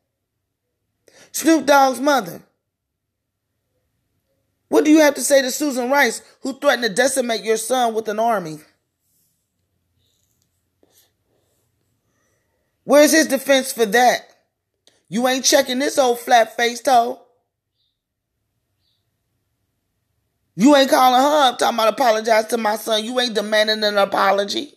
Snoop 1.32 1.66
Dogg's 1.66 2.00
mother. 2.00 2.42
What 4.70 4.86
do 4.86 4.92
you 4.92 5.02
have 5.02 5.16
to 5.16 5.22
say 5.22 5.42
to 5.42 5.52
Susan 5.52 5.92
Rice, 5.92 6.22
who 6.42 6.58
threatened 6.58 6.84
to 6.84 6.90
decimate 6.90 7.44
your 7.44 7.58
son 7.58 7.94
with 7.94 8.08
an 8.08 8.20
army? 8.20 8.60
Where's 12.84 13.12
his 13.12 13.28
defense 13.28 13.72
for 13.72 13.86
that? 13.86 14.22
You 15.10 15.28
ain't 15.28 15.46
checking 15.46 15.80
this 15.80 15.98
old 15.98 16.20
flat 16.20 16.58
faced 16.58 16.86
toe. 16.86 17.23
You 20.56 20.76
ain't 20.76 20.90
calling 20.90 21.20
her 21.20 21.50
up 21.50 21.58
talking 21.58 21.76
about 21.76 21.94
apologize 21.94 22.46
to 22.48 22.58
my 22.58 22.76
son. 22.76 23.04
You 23.04 23.20
ain't 23.20 23.34
demanding 23.34 23.84
an 23.84 23.98
apology. 23.98 24.74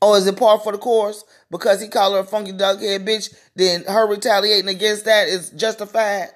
Or 0.00 0.16
is 0.16 0.26
it 0.26 0.36
part 0.36 0.62
for 0.62 0.72
the 0.72 0.78
course? 0.78 1.24
Because 1.50 1.80
he 1.80 1.88
called 1.88 2.14
her 2.14 2.20
a 2.20 2.24
funky 2.24 2.52
duckhead 2.52 3.06
bitch, 3.06 3.34
then 3.54 3.84
her 3.84 4.06
retaliating 4.06 4.68
against 4.68 5.04
that 5.04 5.28
is 5.28 5.50
justified. 5.50 6.28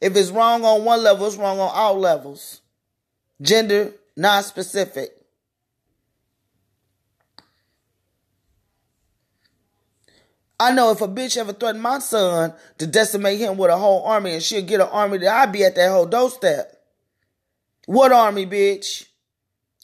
If 0.00 0.16
it's 0.16 0.30
wrong 0.30 0.64
on 0.64 0.84
one 0.84 1.02
level, 1.02 1.26
it's 1.26 1.36
wrong 1.36 1.58
on 1.60 1.70
all 1.72 1.98
levels. 1.98 2.60
Gender, 3.40 3.92
non 4.16 4.42
specific. 4.42 5.10
I 10.58 10.72
know 10.72 10.90
if 10.90 11.00
a 11.00 11.08
bitch 11.08 11.38
ever 11.38 11.54
threatened 11.54 11.82
my 11.82 12.00
son 12.00 12.52
to 12.76 12.86
decimate 12.86 13.38
him 13.38 13.56
with 13.56 13.70
a 13.70 13.78
whole 13.78 14.04
army 14.04 14.34
and 14.34 14.42
she'll 14.42 14.62
get 14.62 14.80
an 14.80 14.88
army 14.88 15.16
that 15.18 15.34
I'd 15.34 15.52
be 15.52 15.64
at 15.64 15.74
that 15.76 15.90
whole 15.90 16.04
doorstep. 16.04 16.79
What 17.90 18.12
army, 18.12 18.46
bitch? 18.46 19.04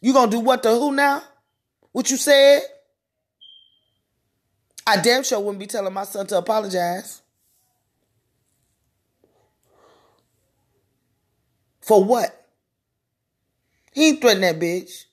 You 0.01 0.13
gonna 0.13 0.31
do 0.31 0.39
what 0.39 0.63
to 0.63 0.71
who 0.71 0.95
now? 0.95 1.25
What 1.91 2.09
you 2.09 2.17
said? 2.17 2.63
I 4.87 4.99
damn 4.99 5.25
sure 5.25 5.41
wouldn't 5.41 5.59
be 5.59 5.67
telling 5.67 5.93
my 5.93 6.05
son 6.05 6.25
to 6.29 6.39
apologize. 6.39 7.21
For 11.81 12.05
what? 12.05 12.47
He 13.93 14.11
ain't 14.11 14.21
threatening 14.21 14.57
that 14.57 14.65
bitch. 14.65 15.07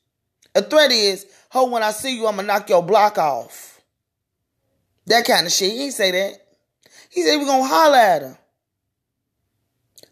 A 0.53 0.61
threat 0.61 0.91
is, 0.91 1.25
ho, 1.49 1.65
when 1.71 1.81
I 1.81 1.89
see 1.89 2.15
you, 2.15 2.27
I'm 2.27 2.35
gonna 2.35 2.45
knock 2.45 2.69
your 2.69 2.83
block 2.83 3.17
off. 3.17 3.81
That 5.07 5.25
kind 5.25 5.47
of 5.47 5.51
shit. 5.51 5.71
He 5.71 5.85
ain't 5.85 5.93
say 5.95 6.11
that. 6.11 6.45
He 7.09 7.23
said 7.23 7.37
we 7.37 7.45
gonna 7.45 7.65
holler 7.65 7.97
at 7.97 8.21
her. 8.21 8.37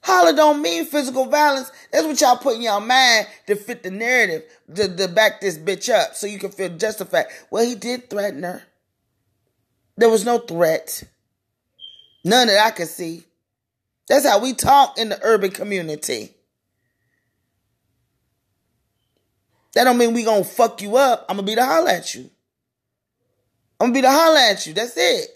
Holler 0.04 0.36
don't 0.36 0.62
mean 0.62 0.86
physical 0.86 1.26
violence. 1.26 1.72
That's 1.92 2.06
what 2.06 2.20
y'all 2.20 2.38
put 2.38 2.56
in 2.56 2.64
your 2.64 2.82
mind 2.82 3.28
to 3.48 3.56
fit 3.56 3.84
the 3.84 3.92
narrative, 3.92 4.44
to, 4.76 4.96
to 4.96 5.08
back 5.08 5.42
this 5.42 5.58
bitch 5.58 5.94
up 5.94 6.16
so 6.16 6.26
you 6.28 6.40
can 6.40 6.52
feel 6.52 6.70
justified. 6.70 7.26
Well, 7.52 7.66
he 7.66 7.76
did 7.76 8.10
threaten 8.10 8.44
her. 8.44 8.64
There 9.98 10.10
was 10.10 10.26
no 10.26 10.40
threat. 10.40 11.04
None 12.24 12.48
that 12.48 12.66
I 12.66 12.72
could 12.72 12.88
see. 12.88 13.24
That's 14.08 14.28
how 14.28 14.40
we 14.40 14.54
talk 14.54 14.98
in 14.98 15.10
the 15.10 15.20
urban 15.22 15.52
community. 15.52 16.34
That 19.74 19.86
don't 19.86 19.98
mean 19.98 20.14
we 20.14 20.24
gonna 20.24 20.44
fuck 20.44 20.82
you 20.82 20.98
up. 20.98 21.26
I'm 21.30 21.38
gonna 21.38 21.46
be 21.46 21.56
the 21.56 21.66
holler 21.66 21.90
at 21.90 22.14
you. 22.14 22.30
I'm 23.80 23.88
gonna 23.88 23.94
be 23.94 24.02
the 24.02 24.12
holler 24.12 24.38
at 24.38 24.66
you. 24.66 24.74
That's 24.74 24.98
it. 24.98 25.30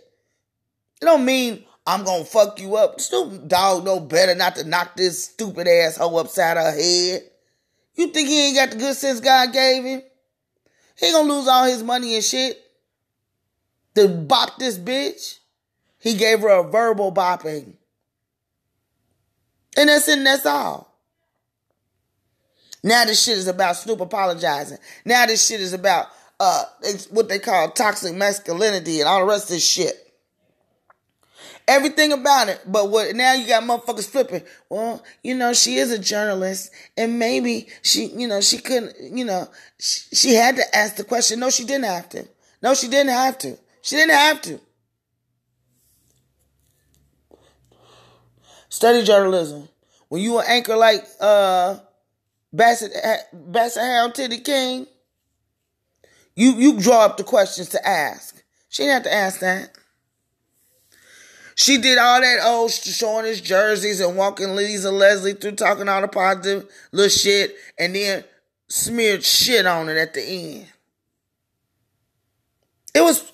It 1.01 1.05
don't 1.05 1.23
mean 1.23 1.63
I'm 1.87 2.03
gonna 2.03 2.25
fuck 2.25 2.59
you 2.59 2.75
up. 2.75 2.99
Stupid 2.99 3.47
dog 3.47 3.85
know 3.85 3.99
better 3.99 4.33
not 4.33 4.55
to 4.55 4.63
knock 4.63 4.95
this 4.95 5.25
stupid 5.25 5.67
asshole 5.67 6.17
upside 6.17 6.57
her 6.57 6.71
head. 6.71 7.23
You 7.95 8.07
think 8.07 8.27
he 8.27 8.47
ain't 8.47 8.57
got 8.57 8.71
the 8.71 8.77
good 8.77 8.95
sense 8.95 9.19
God 9.19 9.53
gave 9.53 9.83
him? 9.83 10.01
He 10.97 11.11
gonna 11.11 11.31
lose 11.31 11.47
all 11.47 11.65
his 11.65 11.83
money 11.83 12.15
and 12.15 12.23
shit. 12.23 12.61
To 13.95 14.07
bop 14.07 14.57
this 14.57 14.77
bitch. 14.77 15.39
He 15.99 16.15
gave 16.15 16.41
her 16.41 16.49
a 16.49 16.63
verbal 16.63 17.11
bopping. 17.11 17.73
And 19.77 19.89
that's 19.89 20.07
it 20.07 20.17
and 20.17 20.27
that's 20.27 20.45
all. 20.45 20.93
Now 22.83 23.05
this 23.05 23.23
shit 23.23 23.37
is 23.37 23.47
about 23.47 23.77
Snoop 23.77 24.01
apologizing. 24.01 24.77
Now 25.05 25.25
this 25.25 25.45
shit 25.45 25.61
is 25.61 25.73
about 25.73 26.07
uh, 26.39 26.65
what 27.09 27.29
they 27.29 27.39
call 27.39 27.71
toxic 27.71 28.13
masculinity 28.13 28.99
and 28.99 29.09
all 29.09 29.21
the 29.21 29.25
rest 29.25 29.45
of 29.45 29.49
this 29.49 29.67
shit. 29.67 30.04
Everything 31.67 32.13
about 32.13 32.47
it, 32.49 32.61
but 32.67 32.91
what 32.91 33.15
now 33.15 33.33
you 33.33 33.47
got 33.47 33.63
motherfuckers 33.63 34.07
flipping. 34.07 34.43
Well, 34.69 35.03
you 35.23 35.33
know, 35.33 35.51
she 35.53 35.77
is 35.77 35.91
a 35.91 35.97
journalist, 35.97 36.71
and 36.95 37.17
maybe 37.17 37.67
she, 37.81 38.05
you 38.05 38.27
know, 38.27 38.39
she 38.39 38.59
couldn't, 38.59 38.93
you 38.99 39.25
know, 39.25 39.49
she, 39.79 40.15
she 40.15 40.33
had 40.35 40.57
to 40.57 40.75
ask 40.75 40.95
the 40.95 41.03
question. 41.03 41.39
No, 41.39 41.49
she 41.49 41.65
didn't 41.65 41.85
have 41.85 42.07
to. 42.09 42.27
No, 42.61 42.75
she 42.75 42.87
didn't 42.87 43.13
have 43.13 43.39
to. 43.39 43.57
She 43.81 43.95
didn't 43.95 44.11
have 44.11 44.41
to. 44.43 44.59
Study 48.69 49.03
journalism. 49.03 49.67
When 50.09 50.21
you 50.21 50.37
an 50.37 50.45
anchor 50.47 50.75
like 50.75 51.03
uh 51.19 51.79
Bassett 52.53 52.91
Bassett 53.33 53.81
Harold 53.81 54.13
Titty 54.15 54.39
King, 54.39 54.85
you 56.35 56.51
you 56.51 56.79
draw 56.79 57.05
up 57.05 57.17
the 57.17 57.23
questions 57.23 57.69
to 57.69 57.87
ask. 57.87 58.43
She 58.69 58.83
didn't 58.83 58.93
have 58.93 59.03
to 59.03 59.13
ask 59.13 59.39
that. 59.39 59.71
She 61.55 61.77
did 61.77 61.97
all 61.97 62.19
that 62.19 62.39
oh, 62.41 62.61
old 62.63 62.71
showing 62.71 63.25
his 63.25 63.39
jerseys 63.39 64.01
and 64.01 64.17
walking 64.17 64.55
Lisa 64.55 64.91
Leslie 64.91 65.33
through 65.33 65.53
talking 65.53 65.87
all 65.87 66.01
the 66.01 66.09
positive 66.09 66.69
little 66.91 67.09
shit 67.09 67.55
and 67.79 67.95
then 67.95 68.25
smeared 68.67 69.23
shit 69.23 69.65
on 69.65 69.87
it 69.87 69.97
at 69.97 70.13
the 70.13 70.21
end. 70.21 70.67
It 72.93 73.01
was 73.01 73.31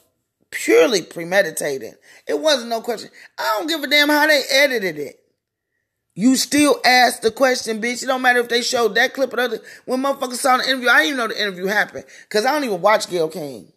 purely 0.51 1.01
premeditated. 1.01 1.95
It 2.27 2.39
wasn't 2.39 2.69
no 2.69 2.81
question. 2.81 3.09
I 3.39 3.55
don't 3.57 3.67
give 3.67 3.81
a 3.83 3.87
damn 3.87 4.09
how 4.09 4.27
they 4.27 4.43
edited 4.51 4.99
it. 4.99 5.17
You 6.13 6.35
still 6.35 6.79
ask 6.85 7.21
the 7.21 7.31
question, 7.31 7.81
bitch. 7.81 8.03
It 8.03 8.07
don't 8.07 8.21
matter 8.21 8.39
if 8.39 8.49
they 8.49 8.61
showed 8.61 8.93
that 8.95 9.13
clip 9.13 9.33
or 9.33 9.39
other. 9.39 9.59
When 9.85 10.03
motherfuckers 10.03 10.35
saw 10.35 10.57
the 10.57 10.67
interview, 10.67 10.89
I 10.89 11.03
didn't 11.03 11.07
even 11.07 11.17
know 11.17 11.27
the 11.29 11.41
interview 11.41 11.65
happened. 11.65 12.05
Cause 12.29 12.45
I 12.45 12.51
don't 12.51 12.65
even 12.65 12.81
watch 12.81 13.09
Gayle 13.09 13.29
King. 13.29 13.71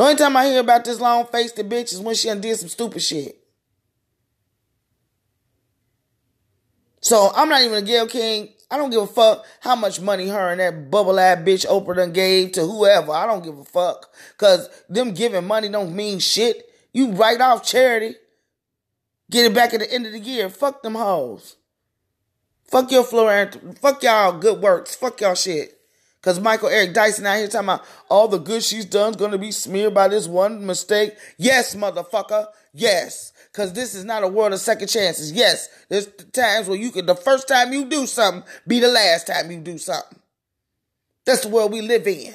The 0.00 0.06
only 0.06 0.16
time 0.16 0.34
I 0.34 0.46
hear 0.46 0.60
about 0.60 0.86
this 0.86 0.98
long 0.98 1.26
faced 1.26 1.56
bitch 1.56 1.92
is 1.92 2.00
when 2.00 2.14
she 2.14 2.30
undid 2.30 2.56
some 2.56 2.70
stupid 2.70 3.02
shit. 3.02 3.36
So 7.02 7.30
I'm 7.34 7.50
not 7.50 7.60
even 7.60 7.76
a 7.76 7.82
Gayle 7.82 8.06
King. 8.06 8.48
I 8.70 8.78
don't 8.78 8.88
give 8.88 9.02
a 9.02 9.06
fuck 9.06 9.44
how 9.60 9.76
much 9.76 10.00
money 10.00 10.26
her 10.28 10.52
and 10.52 10.58
that 10.58 10.90
bubble 10.90 11.20
ass 11.20 11.40
bitch 11.40 11.66
Oprah 11.66 11.96
done 11.96 12.14
gave 12.14 12.52
to 12.52 12.62
whoever. 12.62 13.12
I 13.12 13.26
don't 13.26 13.44
give 13.44 13.58
a 13.58 13.64
fuck. 13.66 14.10
Cause 14.38 14.70
them 14.88 15.12
giving 15.12 15.46
money 15.46 15.68
don't 15.68 15.94
mean 15.94 16.18
shit. 16.18 16.72
You 16.94 17.12
write 17.12 17.42
off 17.42 17.62
charity. 17.62 18.14
Get 19.30 19.44
it 19.44 19.54
back 19.54 19.74
at 19.74 19.80
the 19.80 19.92
end 19.92 20.06
of 20.06 20.12
the 20.12 20.18
year. 20.18 20.48
Fuck 20.48 20.82
them 20.82 20.94
hoes. 20.94 21.56
Fuck 22.70 22.90
your 22.90 23.04
floor. 23.04 23.50
Fuck 23.82 24.02
y'all 24.02 24.38
good 24.38 24.62
works. 24.62 24.94
Fuck 24.94 25.20
y'all 25.20 25.34
shit. 25.34 25.78
Because 26.20 26.38
Michael 26.38 26.68
Eric 26.68 26.92
Dyson 26.92 27.26
out 27.26 27.38
here 27.38 27.48
talking 27.48 27.68
about 27.68 27.84
all 28.10 28.28
the 28.28 28.38
good 28.38 28.62
she's 28.62 28.84
done 28.84 29.10
is 29.10 29.16
going 29.16 29.30
to 29.30 29.38
be 29.38 29.52
smeared 29.52 29.94
by 29.94 30.08
this 30.08 30.26
one 30.26 30.66
mistake. 30.66 31.16
Yes, 31.38 31.74
motherfucker. 31.74 32.46
Yes. 32.74 33.32
Because 33.50 33.72
this 33.72 33.94
is 33.94 34.04
not 34.04 34.22
a 34.22 34.28
world 34.28 34.52
of 34.52 34.60
second 34.60 34.88
chances. 34.88 35.32
Yes, 35.32 35.68
there's 35.88 36.06
times 36.32 36.68
where 36.68 36.78
you 36.78 36.90
can, 36.90 37.06
the 37.06 37.14
first 37.14 37.48
time 37.48 37.72
you 37.72 37.86
do 37.86 38.06
something, 38.06 38.44
be 38.66 38.80
the 38.80 38.88
last 38.88 39.26
time 39.26 39.50
you 39.50 39.58
do 39.60 39.78
something. 39.78 40.18
That's 41.24 41.42
the 41.42 41.48
world 41.48 41.72
we 41.72 41.80
live 41.80 42.06
in. 42.06 42.34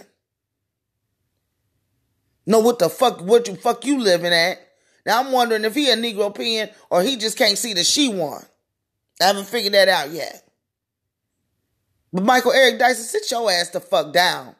Know 2.47 2.59
what 2.59 2.79
the 2.79 2.89
fuck, 2.89 3.21
what 3.21 3.45
the 3.45 3.55
fuck 3.55 3.85
you 3.85 3.99
living 3.99 4.33
at? 4.33 4.59
Now 5.05 5.21
I'm 5.21 5.31
wondering 5.31 5.63
if 5.63 5.75
he 5.75 5.89
a 5.89 5.95
Negro 5.95 6.33
pen 6.33 6.69
or 6.89 7.03
he 7.03 7.17
just 7.17 7.37
can't 7.37 7.57
see 7.57 7.73
the 7.73 7.83
she 7.83 8.09
one. 8.09 8.43
I 9.21 9.25
haven't 9.25 9.47
figured 9.47 9.73
that 9.73 9.87
out 9.87 10.11
yet. 10.11 10.44
But 12.15 12.23
Michael 12.23 12.53
Eric 12.53 12.79
Dyson, 12.79 13.03
sit 13.03 13.29
your 13.29 13.51
ass 13.51 13.71
the 13.71 13.81
fuck 13.81 14.13
down. 14.13 14.55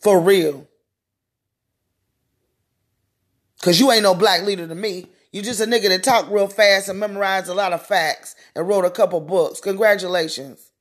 For 0.00 0.18
real. 0.18 0.66
Cause 3.62 3.78
you 3.78 3.92
ain't 3.92 4.02
no 4.02 4.16
black 4.16 4.42
leader 4.42 4.66
to 4.66 4.74
me. 4.74 5.06
You 5.30 5.42
just 5.42 5.60
a 5.60 5.64
nigga 5.64 5.88
that 5.90 6.02
talk 6.02 6.28
real 6.28 6.48
fast 6.48 6.88
and 6.88 6.98
memorized 6.98 7.46
a 7.46 7.54
lot 7.54 7.72
of 7.72 7.86
facts 7.86 8.34
and 8.56 8.66
wrote 8.66 8.84
a 8.84 8.90
couple 8.90 9.20
books. 9.20 9.60
Congratulations. 9.60 10.72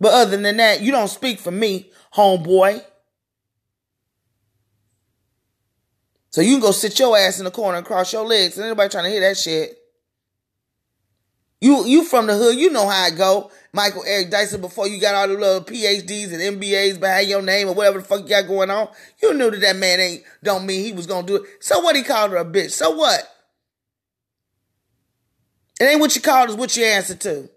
But 0.00 0.14
other 0.14 0.38
than 0.38 0.56
that, 0.56 0.80
you 0.80 0.90
don't 0.90 1.08
speak 1.08 1.38
for 1.38 1.50
me, 1.50 1.90
homeboy. 2.14 2.82
So 6.30 6.40
you 6.40 6.52
can 6.52 6.60
go 6.60 6.70
sit 6.72 6.98
your 6.98 7.14
ass 7.14 7.38
in 7.38 7.44
the 7.44 7.50
corner 7.50 7.76
and 7.76 7.86
cross 7.86 8.10
your 8.10 8.24
legs. 8.24 8.56
And 8.56 8.64
anybody 8.64 8.88
trying 8.88 9.04
to 9.04 9.10
hear 9.10 9.20
that 9.20 9.36
shit. 9.36 9.81
You 11.62 11.86
you 11.86 12.02
from 12.02 12.26
the 12.26 12.34
hood, 12.36 12.56
you 12.56 12.70
know 12.70 12.88
how 12.88 13.04
I 13.04 13.10
go. 13.10 13.52
Michael 13.72 14.02
Eric 14.04 14.32
Dyson 14.32 14.60
before 14.60 14.88
you 14.88 15.00
got 15.00 15.14
all 15.14 15.28
the 15.28 15.34
little 15.34 15.60
PhDs 15.60 16.32
and 16.32 16.60
MBAs 16.60 16.98
behind 16.98 17.28
your 17.28 17.40
name 17.40 17.68
or 17.68 17.74
whatever 17.74 18.00
the 18.00 18.04
fuck 18.04 18.22
you 18.22 18.28
got 18.28 18.48
going 18.48 18.68
on. 18.68 18.88
You 19.22 19.32
knew 19.32 19.48
that 19.48 19.60
that 19.60 19.76
man 19.76 20.00
ain't 20.00 20.24
don't 20.42 20.66
mean 20.66 20.84
he 20.84 20.92
was 20.92 21.06
gonna 21.06 21.24
do 21.24 21.36
it. 21.36 21.44
So 21.60 21.78
what 21.78 21.94
he 21.94 22.02
called 22.02 22.32
her 22.32 22.38
a 22.38 22.44
bitch? 22.44 22.72
So 22.72 22.90
what? 22.90 23.22
It 25.80 25.84
ain't 25.84 26.00
what 26.00 26.16
you 26.16 26.20
called 26.20 26.50
is 26.50 26.56
what 26.56 26.76
you 26.76 26.84
answer 26.84 27.14
to. 27.14 27.48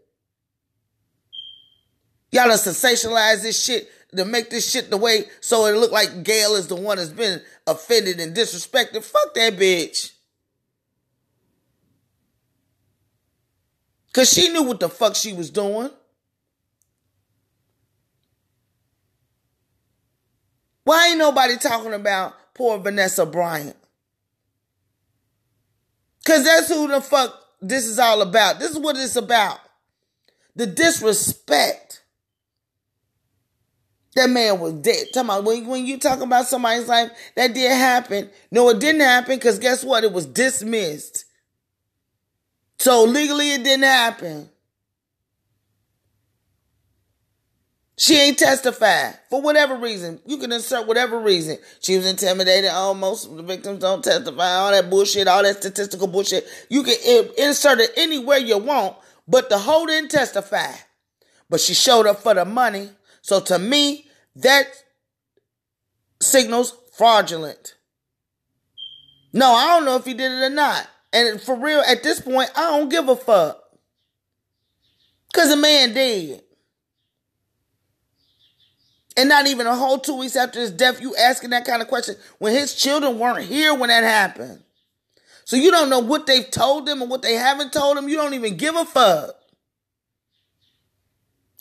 Y'all 2.32 2.48
done 2.48 2.60
sensationalize 2.60 3.42
this 3.42 3.60
shit 3.60 3.90
to 4.16 4.24
make 4.24 4.52
this 4.52 4.70
shit 4.70 4.92
the 4.92 4.98
way 4.98 5.26
so 5.42 5.66
it 5.66 5.76
look 5.78 5.92
like 5.92 6.22
Gayle 6.24 6.54
is 6.54 6.68
the 6.68 6.76
one 6.76 6.98
that's 6.98 7.10
been 7.10 7.42
offended 7.66 8.20
and 8.20 8.36
disrespected. 8.36 9.04
Fuck 9.04 9.34
that 9.34 9.58
bitch. 9.58 10.12
Cause 14.16 14.32
she 14.32 14.48
knew 14.48 14.64
what 14.64 14.80
the 14.80 14.88
fuck 14.88 15.14
she 15.14 15.34
was 15.34 15.50
doing. 15.50 15.90
Why 20.86 21.10
ain't 21.10 21.18
nobody 21.18 21.58
talking 21.58 21.94
about 21.94 22.34
poor 22.54 22.78
Vanessa 22.78 23.26
Bryant? 23.26 23.76
Cause 26.24 26.46
that's 26.46 26.70
who 26.70 26.88
the 26.88 27.02
fuck 27.02 27.38
this 27.62 27.86
is 27.86 28.00
all 28.00 28.22
about. 28.22 28.60
This 28.60 28.72
is 28.72 28.80
what 28.80 28.96
it's 28.96 29.18
about. 29.18 29.60
The 30.56 30.68
disrespect. 30.68 32.02
That 34.16 34.30
man 34.30 34.62
was 34.62 34.76
dead. 34.76 35.08
Talking 35.14 35.30
about 35.30 35.44
when, 35.44 35.68
when 35.68 35.86
you 35.86 36.00
talk 36.00 36.22
about 36.22 36.46
somebody's 36.46 36.88
life, 36.88 37.12
that 37.36 37.54
did 37.54 37.70
happen. 37.70 38.30
No, 38.50 38.70
it 38.70 38.80
didn't 38.80 39.02
happen 39.02 39.36
because 39.36 39.60
guess 39.60 39.84
what? 39.84 40.06
It 40.06 40.14
was 40.14 40.26
dismissed. 40.26 41.25
So 42.78 43.04
legally 43.04 43.54
it 43.54 43.64
didn't 43.64 43.84
happen. 43.84 44.50
She 47.98 48.18
ain't 48.18 48.38
testified 48.38 49.18
for 49.30 49.42
whatever 49.42 49.78
reason. 49.78 50.20
You 50.26 50.38
can 50.38 50.52
insert 50.52 50.86
whatever 50.86 51.18
reason. 51.18 51.58
She 51.80 51.96
was 51.96 52.06
intimidated. 52.06 52.70
Oh, 52.74 52.94
most 52.94 53.26
of 53.26 53.38
the 53.38 53.44
victims 53.44 53.80
don't 53.80 54.04
testify. 54.04 54.52
All 54.52 54.72
that 54.72 54.90
bullshit, 54.90 55.30
all 55.30 55.44
that 55.44 55.58
statistical 55.58 56.08
bullshit. 56.08 56.46
You 56.70 56.84
can 56.84 56.96
insert 57.38 57.80
it 57.80 57.92
anywhere 57.96 58.38
you 58.38 58.58
want, 58.58 58.98
but 59.28 59.50
the 59.50 59.58
hoe 59.58 59.86
didn't 59.86 60.12
testify. 60.12 60.74
But 61.50 61.62
she 61.62 61.74
showed 61.74 62.06
up 62.06 62.20
for 62.20 62.34
the 62.34 62.44
money. 62.44 62.90
So 63.22 63.40
to 63.40 63.58
me, 63.58 64.08
that 64.36 64.68
signals 66.22 66.78
fraudulent. 66.98 67.76
No, 69.32 69.54
I 69.54 69.68
don't 69.68 69.86
know 69.86 69.96
if 69.96 70.06
he 70.06 70.14
did 70.14 70.32
it 70.32 70.44
or 70.44 70.50
not. 70.50 70.88
And 71.16 71.40
for 71.40 71.56
real, 71.56 71.80
at 71.80 72.04
this 72.04 72.20
point, 72.20 72.52
I 72.58 72.78
don't 72.78 72.90
give 72.90 73.08
a 73.08 73.16
fuck. 73.16 73.58
Cause 75.34 75.48
the 75.48 75.56
man 75.56 75.94
dead. 75.94 76.42
And 79.16 79.30
not 79.30 79.48
even 79.48 79.66
a 79.66 79.76
whole 79.76 79.98
two 79.98 80.18
weeks 80.18 80.36
after 80.36 80.60
his 80.60 80.72
death, 80.72 81.00
you 81.00 81.16
asking 81.16 81.52
that 81.52 81.66
kind 81.66 81.82
of 81.82 81.88
question 81.88 82.16
when 82.38 82.52
his 82.52 82.76
children 82.76 83.18
weren't 83.18 83.46
here 83.46 83.74
when 83.74 83.88
that 83.88 84.04
happened. 84.04 84.62
So 85.46 85.56
you 85.56 85.72
don't 85.72 85.90
know 85.90 86.00
what 86.00 86.28
they've 86.28 86.52
told 86.52 86.86
them 86.86 87.02
and 87.02 87.10
what 87.10 87.22
they 87.22 87.36
haven't 87.36 87.72
told 87.72 87.96
them. 87.96 88.10
You 88.10 88.18
don't 88.18 88.34
even 88.34 88.58
give 88.58 88.76
a 88.76 88.84
fuck. 88.84 89.36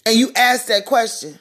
And 0.04 0.16
you 0.16 0.32
ask 0.34 0.66
that 0.66 0.84
question. 0.84 1.38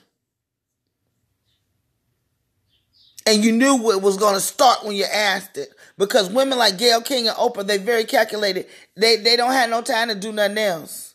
And 3.25 3.43
you 3.43 3.53
knew 3.53 3.77
what 3.77 4.03
was 4.03 4.17
going 4.17 4.35
to 4.35 4.39
start 4.39 4.85
when 4.85 4.95
you 4.95 5.05
asked 5.05 5.57
it. 5.57 5.69
Because 5.97 6.29
women 6.29 6.57
like 6.57 6.77
Gayle 6.77 7.01
King 7.01 7.27
and 7.27 7.37
Oprah, 7.37 7.65
they 7.65 7.77
very 7.77 8.05
calculated. 8.05 8.67
They, 8.95 9.17
they 9.17 9.35
don't 9.35 9.51
have 9.51 9.69
no 9.69 9.81
time 9.81 10.09
to 10.09 10.15
do 10.15 10.31
nothing 10.31 10.57
else. 10.57 11.13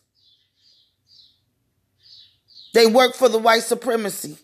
They 2.73 2.85
work 2.85 3.15
for 3.15 3.29
the 3.29 3.39
white 3.39 3.63
supremacy. 3.63 4.37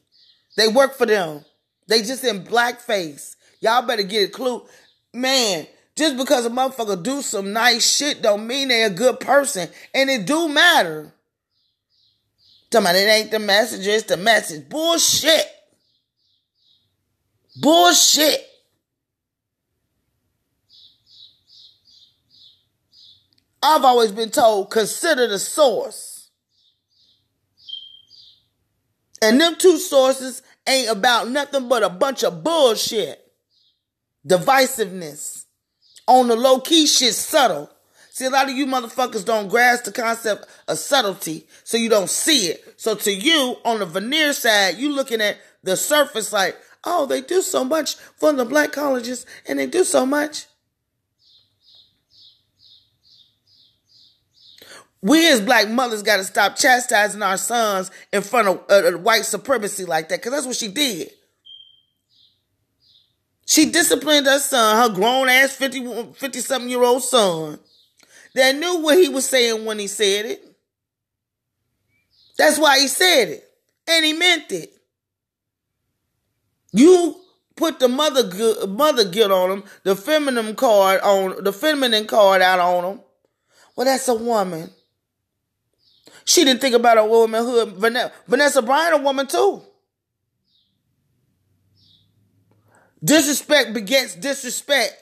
They 0.57 0.67
work 0.67 0.95
for 0.95 1.05
them. 1.05 1.45
They 1.87 2.01
just 2.01 2.23
in 2.23 2.43
blackface. 2.43 3.35
Y'all 3.61 3.85
better 3.85 4.03
get 4.03 4.29
a 4.29 4.31
clue. 4.31 4.65
Man, 5.13 5.67
just 5.95 6.17
because 6.17 6.45
a 6.45 6.49
motherfucker 6.49 7.01
do 7.01 7.21
some 7.21 7.53
nice 7.53 7.95
shit 7.95 8.21
don't 8.21 8.45
mean 8.45 8.67
they 8.67 8.83
a 8.83 8.89
good 8.89 9.19
person. 9.19 9.69
And 9.93 10.09
it 10.09 10.25
do 10.25 10.49
matter. 10.49 11.13
Talking 12.69 12.85
about 12.87 12.95
it 12.95 13.07
ain't 13.07 13.31
the 13.31 13.39
message, 13.39 13.87
it's 13.87 14.03
the 14.03 14.17
message. 14.17 14.67
Bullshit. 14.67 15.45
Bullshit. 17.61 18.45
I've 23.65 23.84
always 23.84 24.12
been 24.12 24.30
told 24.30 24.69
consider 24.69 25.25
the 25.25 25.39
source. 25.39 26.30
And 29.23 29.41
them 29.41 29.56
two 29.58 29.80
sources 29.80 30.43
ain't 30.67 30.91
about 30.91 31.30
nothing 31.30 31.67
but 31.67 31.82
a 31.82 31.89
bunch 31.89 32.23
of 32.23 32.43
bullshit. 32.43 33.19
Divisiveness. 34.28 35.45
On 36.08 36.28
the 36.28 36.36
low 36.36 36.60
key 36.60 36.86
shit 36.86 37.15
subtle. 37.15 37.71
See, 38.12 38.25
a 38.25 38.30
lot 38.30 38.49
of 38.49 38.56
you 38.56 38.67
motherfuckers 38.67 39.25
don't 39.25 39.47
grasp 39.47 39.86
the 39.86 39.91
concept 39.91 40.45
of 40.67 40.78
subtlety, 40.78 41.47
so 41.63 41.75
you 41.75 41.89
don't 41.89 42.10
see 42.10 42.47
it. 42.47 42.75
So 42.78 42.93
to 42.93 43.12
you, 43.12 43.58
on 43.65 43.80
the 43.80 43.88
veneer 43.88 44.34
side, 44.34 44.78
you 44.78 44.93
looking 44.93 45.21
at 45.21 45.38
the 45.63 45.75
surface 45.75 46.32
like, 46.32 46.56
oh, 46.84 47.08
they 47.08 47.21
do 47.21 47.41
so 47.41 47.65
much 47.65 47.95
for 47.95 48.32
the 48.32 48.45
black 48.45 48.71
colleges, 48.71 49.25
and 49.47 49.58
they 49.58 49.65
do 49.65 49.84
so 49.84 50.06
much. 50.06 50.45
We 55.05 55.31
as 55.31 55.39
black 55.39 55.69
mothers 55.69 56.01
got 56.01 56.17
to 56.17 56.23
stop 56.23 56.55
chastising 56.55 57.21
our 57.21 57.37
sons 57.37 57.91
in 58.11 58.23
front 58.23 58.47
of 58.47 58.63
uh, 58.67 58.97
white 58.97 59.23
supremacy 59.23 59.85
like 59.85 60.09
that, 60.09 60.17
because 60.17 60.31
that's 60.31 60.47
what 60.47 60.55
she 60.55 60.67
did. 60.67 61.11
She 63.45 63.69
disciplined 63.69 64.25
her 64.25 64.39
son, 64.39 64.77
her 64.77 64.95
grown 64.95 65.29
ass 65.29 65.55
50, 65.55 66.13
50 66.13 66.39
something 66.39 66.71
year 66.71 66.81
old 66.81 67.03
son, 67.03 67.59
that 68.33 68.55
knew 68.55 68.81
what 68.81 68.97
he 68.97 69.07
was 69.07 69.29
saying 69.29 69.63
when 69.63 69.77
he 69.77 69.85
said 69.85 70.25
it. 70.25 70.43
That's 72.39 72.57
why 72.57 72.79
he 72.79 72.87
said 72.87 73.29
it. 73.29 73.47
And 73.87 74.03
he 74.03 74.13
meant 74.13 74.51
it. 74.51 74.73
You 76.73 77.15
put 77.55 77.77
the 77.77 77.87
mother 77.87 78.67
mother 78.67 79.05
guilt 79.05 79.31
on 79.31 79.51
him, 79.51 79.63
the 79.83 79.95
feminine 79.95 80.55
card 80.55 80.99
on 81.01 81.43
the 81.43 81.53
feminine 81.53 82.07
card 82.07 82.41
out 82.41 82.59
on 82.59 82.93
him. 82.93 83.01
Well, 83.75 83.86
that's 83.86 84.07
a 84.07 84.15
woman. 84.15 84.71
She 86.26 86.43
didn't 86.43 86.59
think 86.59 86.76
about 86.76 86.97
a 86.97 87.05
womanhood. 87.05 87.76
Vanessa 88.28 88.61
Bryant, 88.61 88.95
a 88.95 88.97
woman 88.97 89.28
too. 89.28 89.61
Disrespect 93.03 93.73
begets 93.73 94.15
disrespect. 94.15 94.95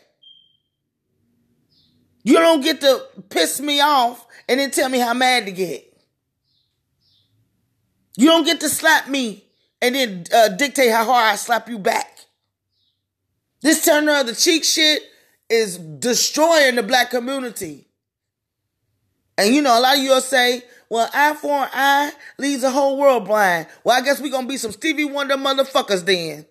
You 2.24 2.36
don't 2.36 2.62
get 2.62 2.82
to 2.82 3.06
piss 3.30 3.62
me 3.62 3.80
off 3.80 4.26
and 4.48 4.60
then 4.60 4.72
tell 4.72 4.90
me 4.90 5.00
how 5.00 5.14
mad 5.14 5.46
to 5.46 5.52
get. 5.52 5.90
You 8.18 8.28
don't 8.28 8.46
get 8.46 8.60
to 8.60 8.70
slap 8.70 9.08
me 9.08 9.46
and 9.82 9.96
then 9.96 10.26
uh, 10.34 10.50
dictate 10.50 10.92
how 10.92 11.06
hard 11.06 11.34
I 11.34 11.36
slap 11.36 11.70
you 11.70 11.80
back. 11.80 12.20
This 13.62 13.86
turner 13.86 14.20
of 14.20 14.28
the 14.28 14.36
cheek 14.36 14.66
shit 14.66 15.02
is 15.50 15.78
destroying 15.78 16.76
the 16.76 16.84
black 16.84 17.10
community. 17.10 17.88
And 19.38 19.54
you 19.54 19.62
know, 19.62 19.78
a 19.78 19.80
lot 19.80 19.98
of 19.98 20.04
you 20.04 20.10
will 20.12 20.22
say, 20.22 20.64
Well, 20.94 21.10
eye 21.12 21.34
for 21.34 21.52
an 21.52 21.70
eye 21.74 22.12
leaves 22.38 22.62
the 22.62 22.70
whole 22.70 23.00
world 23.00 23.26
blind. 23.26 23.66
Well, 23.84 23.98
I 23.98 24.02
guess 24.02 24.22
we 24.22 24.30
gonna 24.30 24.46
be 24.46 24.58
some 24.58 24.72
Stevie 24.72 25.06
Wonder 25.06 25.38
motherfuckers 25.38 26.06
then. 26.06 26.46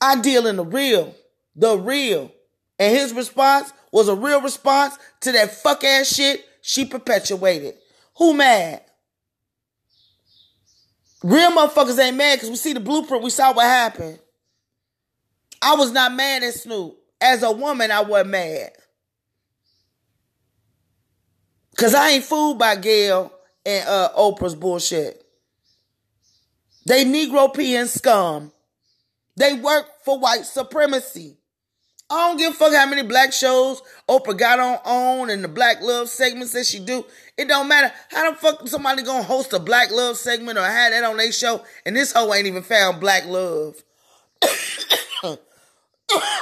I 0.00 0.20
deal 0.20 0.46
in 0.46 0.54
the 0.54 0.64
real, 0.64 1.12
the 1.56 1.76
real. 1.76 2.30
And 2.78 2.96
his 2.96 3.12
response 3.12 3.72
was 3.90 4.06
a 4.06 4.14
real 4.14 4.40
response 4.40 4.96
to 5.22 5.32
that 5.32 5.50
fuck 5.52 5.82
ass 5.82 6.06
shit 6.06 6.44
she 6.62 6.84
perpetuated. 6.84 7.74
Who 8.18 8.32
mad? 8.32 8.80
Real 11.24 11.50
motherfuckers 11.50 11.98
ain't 11.98 12.16
mad 12.16 12.36
because 12.36 12.50
we 12.50 12.54
see 12.54 12.74
the 12.74 12.78
blueprint. 12.78 13.24
We 13.24 13.30
saw 13.30 13.52
what 13.52 13.64
happened. 13.64 14.20
I 15.60 15.74
was 15.74 15.90
not 15.90 16.14
mad 16.14 16.44
at 16.44 16.54
Snoop. 16.54 16.96
As 17.20 17.42
a 17.42 17.50
woman, 17.50 17.90
I 17.90 18.02
wasn't 18.02 18.30
mad. 18.30 18.70
Because 21.74 21.94
I 21.94 22.10
ain't 22.10 22.24
fooled 22.24 22.58
by 22.58 22.76
Gayle 22.76 23.32
and 23.66 23.88
uh, 23.88 24.10
Oprah's 24.16 24.54
bullshit. 24.54 25.24
They 26.86 27.04
Negro 27.04 27.52
peeing 27.52 27.88
scum. 27.88 28.52
They 29.36 29.54
work 29.54 29.86
for 30.04 30.20
white 30.20 30.44
supremacy. 30.44 31.36
I 32.08 32.28
don't 32.28 32.36
give 32.36 32.52
a 32.52 32.54
fuck 32.54 32.72
how 32.72 32.86
many 32.86 33.02
black 33.02 33.32
shows 33.32 33.82
Oprah 34.08 34.38
got 34.38 34.60
on 34.60 34.78
on 34.84 35.30
and 35.30 35.42
the 35.42 35.48
black 35.48 35.80
love 35.82 36.08
segments 36.08 36.52
that 36.52 36.66
she 36.66 36.78
do. 36.78 37.04
It 37.36 37.48
don't 37.48 37.66
matter. 37.66 37.92
How 38.10 38.30
the 38.30 38.36
fuck 38.36 38.68
somebody 38.68 39.02
gonna 39.02 39.24
host 39.24 39.52
a 39.52 39.58
black 39.58 39.90
love 39.90 40.16
segment 40.16 40.58
or 40.58 40.64
have 40.64 40.92
that 40.92 41.02
on 41.02 41.16
their 41.16 41.32
show 41.32 41.64
and 41.84 41.96
this 41.96 42.12
hoe 42.12 42.32
ain't 42.34 42.46
even 42.46 42.62
found 42.62 43.00
black 43.00 43.26
love. 43.26 43.82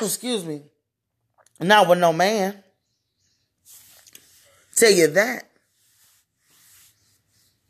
Excuse 0.02 0.44
me. 0.44 0.64
Not 1.58 1.88
with 1.88 2.00
no 2.00 2.12
man. 2.12 2.62
Tell 4.82 4.90
you 4.90 5.06
that. 5.06 5.48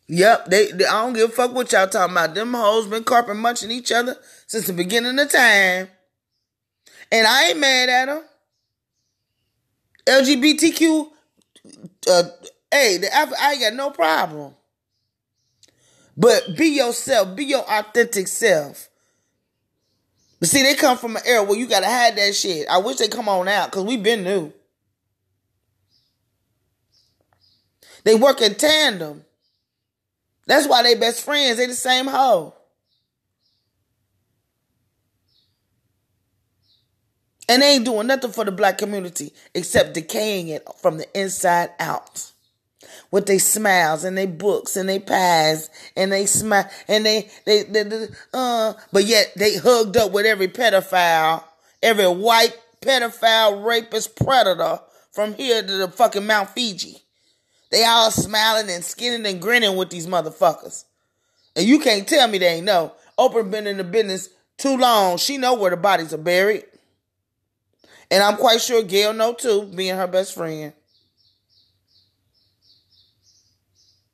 Yep, 0.08 0.46
they, 0.46 0.72
they, 0.72 0.86
I 0.86 1.02
don't 1.04 1.12
give 1.12 1.28
a 1.28 1.32
fuck 1.34 1.52
what 1.52 1.70
y'all 1.70 1.86
talking 1.86 2.14
about. 2.14 2.34
Them 2.34 2.54
hoes 2.54 2.86
been 2.86 3.04
carpet 3.04 3.36
munching 3.36 3.70
each 3.70 3.92
other 3.92 4.16
since 4.46 4.66
the 4.66 4.72
beginning 4.72 5.18
of 5.18 5.30
time. 5.30 5.88
And 7.10 7.26
I 7.26 7.48
ain't 7.48 7.58
mad 7.58 7.90
at 7.90 8.06
them. 8.06 8.22
LGBTQ, 10.06 11.08
uh, 12.08 12.22
hey, 12.70 12.96
the, 12.96 13.14
I, 13.14 13.30
I 13.38 13.52
ain't 13.52 13.60
got 13.60 13.74
no 13.74 13.90
problem. 13.90 14.54
But 16.16 16.56
be 16.56 16.68
yourself, 16.68 17.36
be 17.36 17.44
your 17.44 17.70
authentic 17.70 18.26
self. 18.26 18.88
But 20.40 20.48
see, 20.48 20.62
they 20.62 20.76
come 20.76 20.96
from 20.96 21.16
an 21.16 21.22
era 21.26 21.44
where 21.44 21.58
you 21.58 21.66
gotta 21.66 21.84
hide 21.84 22.16
that 22.16 22.34
shit. 22.34 22.66
I 22.70 22.78
wish 22.78 22.96
they 22.96 23.08
come 23.08 23.28
on 23.28 23.48
out 23.48 23.70
because 23.70 23.84
we 23.84 23.98
been 23.98 24.24
new. 24.24 24.50
They 28.04 28.14
work 28.14 28.40
in 28.40 28.54
tandem. 28.54 29.24
That's 30.46 30.66
why 30.66 30.82
they 30.82 30.94
best 30.94 31.24
friends. 31.24 31.58
They 31.58 31.66
the 31.66 31.74
same 31.74 32.06
hoe. 32.06 32.54
And 37.48 37.60
they 37.60 37.74
ain't 37.74 37.84
doing 37.84 38.06
nothing 38.06 38.32
for 38.32 38.44
the 38.44 38.52
black 38.52 38.78
community 38.78 39.32
except 39.54 39.94
decaying 39.94 40.48
it 40.48 40.66
from 40.80 40.98
the 40.98 41.18
inside 41.18 41.70
out. 41.78 42.30
With 43.10 43.26
their 43.26 43.38
smiles 43.38 44.04
and 44.04 44.16
their 44.16 44.26
books 44.26 44.74
and 44.74 44.88
their 44.88 45.00
pies 45.00 45.68
and 45.94 46.10
they 46.10 46.24
smile 46.24 46.68
and 46.88 47.04
they, 47.04 47.28
they, 47.44 47.62
they, 47.64 47.82
they, 47.82 48.06
uh, 48.32 48.72
but 48.90 49.04
yet 49.04 49.32
they 49.36 49.56
hugged 49.58 49.98
up 49.98 50.12
with 50.12 50.24
every 50.24 50.48
pedophile, 50.48 51.44
every 51.82 52.06
white 52.06 52.56
pedophile, 52.80 53.64
rapist, 53.64 54.16
predator 54.16 54.80
from 55.10 55.34
here 55.34 55.60
to 55.60 55.72
the 55.76 55.88
fucking 55.88 56.26
Mount 56.26 56.48
Fiji. 56.50 57.01
They 57.72 57.84
all 57.86 58.10
smiling 58.10 58.68
and 58.68 58.84
skinning 58.84 59.24
and 59.24 59.40
grinning 59.40 59.76
with 59.76 59.88
these 59.88 60.06
motherfuckers. 60.06 60.84
And 61.56 61.66
you 61.66 61.80
can't 61.80 62.06
tell 62.06 62.28
me 62.28 62.36
they 62.36 62.56
ain't 62.56 62.66
know. 62.66 62.92
Oprah 63.18 63.50
been 63.50 63.66
in 63.66 63.78
the 63.78 63.84
business 63.84 64.28
too 64.58 64.76
long. 64.76 65.16
She 65.16 65.38
know 65.38 65.54
where 65.54 65.70
the 65.70 65.78
bodies 65.78 66.12
are 66.12 66.18
buried. 66.18 66.64
And 68.10 68.22
I'm 68.22 68.36
quite 68.36 68.60
sure 68.60 68.82
Gayle 68.82 69.14
know 69.14 69.32
too, 69.32 69.70
being 69.74 69.96
her 69.96 70.06
best 70.06 70.34
friend. 70.34 70.74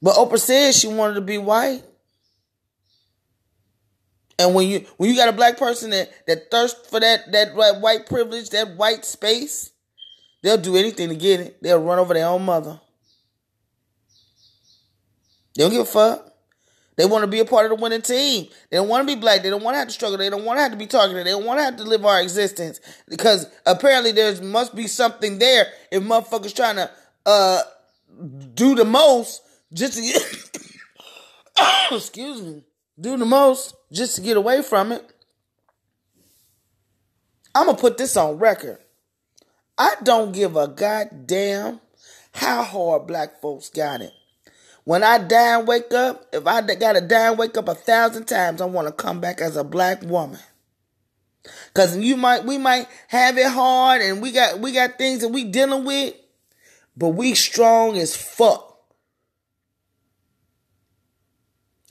But 0.00 0.14
Oprah 0.14 0.38
said 0.38 0.72
she 0.76 0.86
wanted 0.86 1.14
to 1.14 1.20
be 1.20 1.38
white. 1.38 1.82
And 4.38 4.54
when 4.54 4.68
you 4.68 4.86
when 4.98 5.10
you 5.10 5.16
got 5.16 5.28
a 5.28 5.32
black 5.32 5.58
person 5.58 5.90
that 5.90 6.12
that 6.28 6.48
thirst 6.52 6.88
for 6.88 7.00
that 7.00 7.32
that 7.32 7.56
white 7.80 8.06
privilege, 8.06 8.50
that 8.50 8.76
white 8.76 9.04
space, 9.04 9.72
they'll 10.44 10.58
do 10.58 10.76
anything 10.76 11.08
to 11.08 11.16
get 11.16 11.40
it. 11.40 11.60
They'll 11.60 11.82
run 11.82 11.98
over 11.98 12.14
their 12.14 12.28
own 12.28 12.44
mother. 12.44 12.80
They 15.58 15.64
don't 15.64 15.72
give 15.72 15.80
a 15.80 15.84
fuck. 15.86 16.32
They 16.94 17.04
want 17.04 17.24
to 17.24 17.26
be 17.26 17.40
a 17.40 17.44
part 17.44 17.66
of 17.66 17.76
the 17.76 17.82
winning 17.82 18.00
team. 18.00 18.46
They 18.70 18.76
don't 18.76 18.88
want 18.88 19.06
to 19.06 19.12
be 19.12 19.20
black. 19.20 19.42
They 19.42 19.50
don't 19.50 19.64
want 19.64 19.74
to 19.74 19.80
have 19.80 19.88
to 19.88 19.94
struggle. 19.94 20.16
They 20.16 20.30
don't 20.30 20.44
want 20.44 20.58
to 20.58 20.62
have 20.62 20.70
to 20.70 20.78
be 20.78 20.86
targeted. 20.86 21.26
They 21.26 21.32
don't 21.32 21.44
want 21.44 21.58
to 21.58 21.64
have 21.64 21.76
to 21.78 21.82
live 21.82 22.06
our 22.06 22.22
existence 22.22 22.80
because 23.08 23.48
apparently 23.66 24.12
there 24.12 24.40
must 24.40 24.76
be 24.76 24.86
something 24.86 25.40
there 25.40 25.66
if 25.90 26.00
motherfuckers 26.00 26.54
trying 26.54 26.76
to 26.76 26.88
uh 27.26 27.62
do 28.54 28.76
the 28.76 28.84
most 28.84 29.42
just 29.72 29.94
to 29.94 30.02
get 30.02 30.72
excuse 31.90 32.40
me 32.40 32.62
do 33.00 33.16
the 33.16 33.26
most 33.26 33.74
just 33.92 34.14
to 34.16 34.22
get 34.22 34.36
away 34.36 34.62
from 34.62 34.92
it. 34.92 35.12
I'm 37.52 37.66
gonna 37.66 37.78
put 37.78 37.98
this 37.98 38.16
on 38.16 38.38
record. 38.38 38.78
I 39.76 39.96
don't 40.04 40.30
give 40.30 40.54
a 40.54 40.68
goddamn 40.68 41.80
how 42.32 42.62
hard 42.62 43.08
black 43.08 43.40
folks 43.40 43.70
got 43.70 44.02
it. 44.02 44.12
When 44.88 45.02
I 45.02 45.18
die 45.18 45.58
and 45.58 45.68
wake 45.68 45.92
up, 45.92 46.28
if 46.32 46.46
I 46.46 46.62
gotta 46.62 47.02
die 47.02 47.28
and 47.28 47.38
wake 47.38 47.58
up 47.58 47.68
a 47.68 47.74
thousand 47.74 48.24
times, 48.24 48.62
I 48.62 48.64
want 48.64 48.88
to 48.88 48.92
come 48.92 49.20
back 49.20 49.38
as 49.38 49.54
a 49.54 49.62
black 49.62 50.00
woman. 50.02 50.40
Cause 51.74 51.94
you 51.98 52.16
might, 52.16 52.46
we 52.46 52.56
might 52.56 52.86
have 53.08 53.36
it 53.36 53.50
hard, 53.50 54.00
and 54.00 54.22
we 54.22 54.32
got, 54.32 54.60
we 54.60 54.72
got 54.72 54.96
things 54.96 55.20
that 55.20 55.28
we 55.28 55.44
dealing 55.44 55.84
with, 55.84 56.14
but 56.96 57.10
we 57.10 57.34
strong 57.34 57.98
as 57.98 58.16
fuck. 58.16 58.78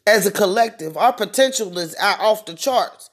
As 0.07 0.25
a 0.25 0.31
collective, 0.31 0.97
our 0.97 1.13
potential 1.13 1.77
is 1.77 1.95
out 1.99 2.19
off 2.19 2.47
the 2.47 2.55
charts. 2.55 3.11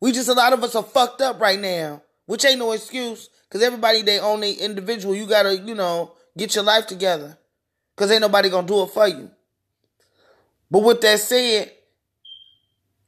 We 0.00 0.12
just 0.12 0.30
a 0.30 0.32
lot 0.32 0.54
of 0.54 0.64
us 0.64 0.74
are 0.74 0.82
fucked 0.82 1.20
up 1.20 1.42
right 1.42 1.60
now, 1.60 2.00
which 2.24 2.46
ain't 2.46 2.58
no 2.58 2.72
excuse. 2.72 3.28
Cause 3.50 3.60
everybody 3.60 4.00
they 4.00 4.18
own 4.18 4.40
the 4.40 4.52
individual. 4.52 5.14
You 5.14 5.26
gotta, 5.26 5.58
you 5.58 5.74
know, 5.74 6.12
get 6.38 6.54
your 6.54 6.64
life 6.64 6.86
together. 6.86 7.36
Because 7.96 8.12
ain't 8.12 8.20
nobody 8.20 8.50
going 8.50 8.66
to 8.66 8.72
do 8.72 8.82
it 8.82 8.90
for 8.90 9.08
you. 9.08 9.30
But 10.70 10.80
with 10.80 11.00
that 11.00 11.18
said, 11.18 11.72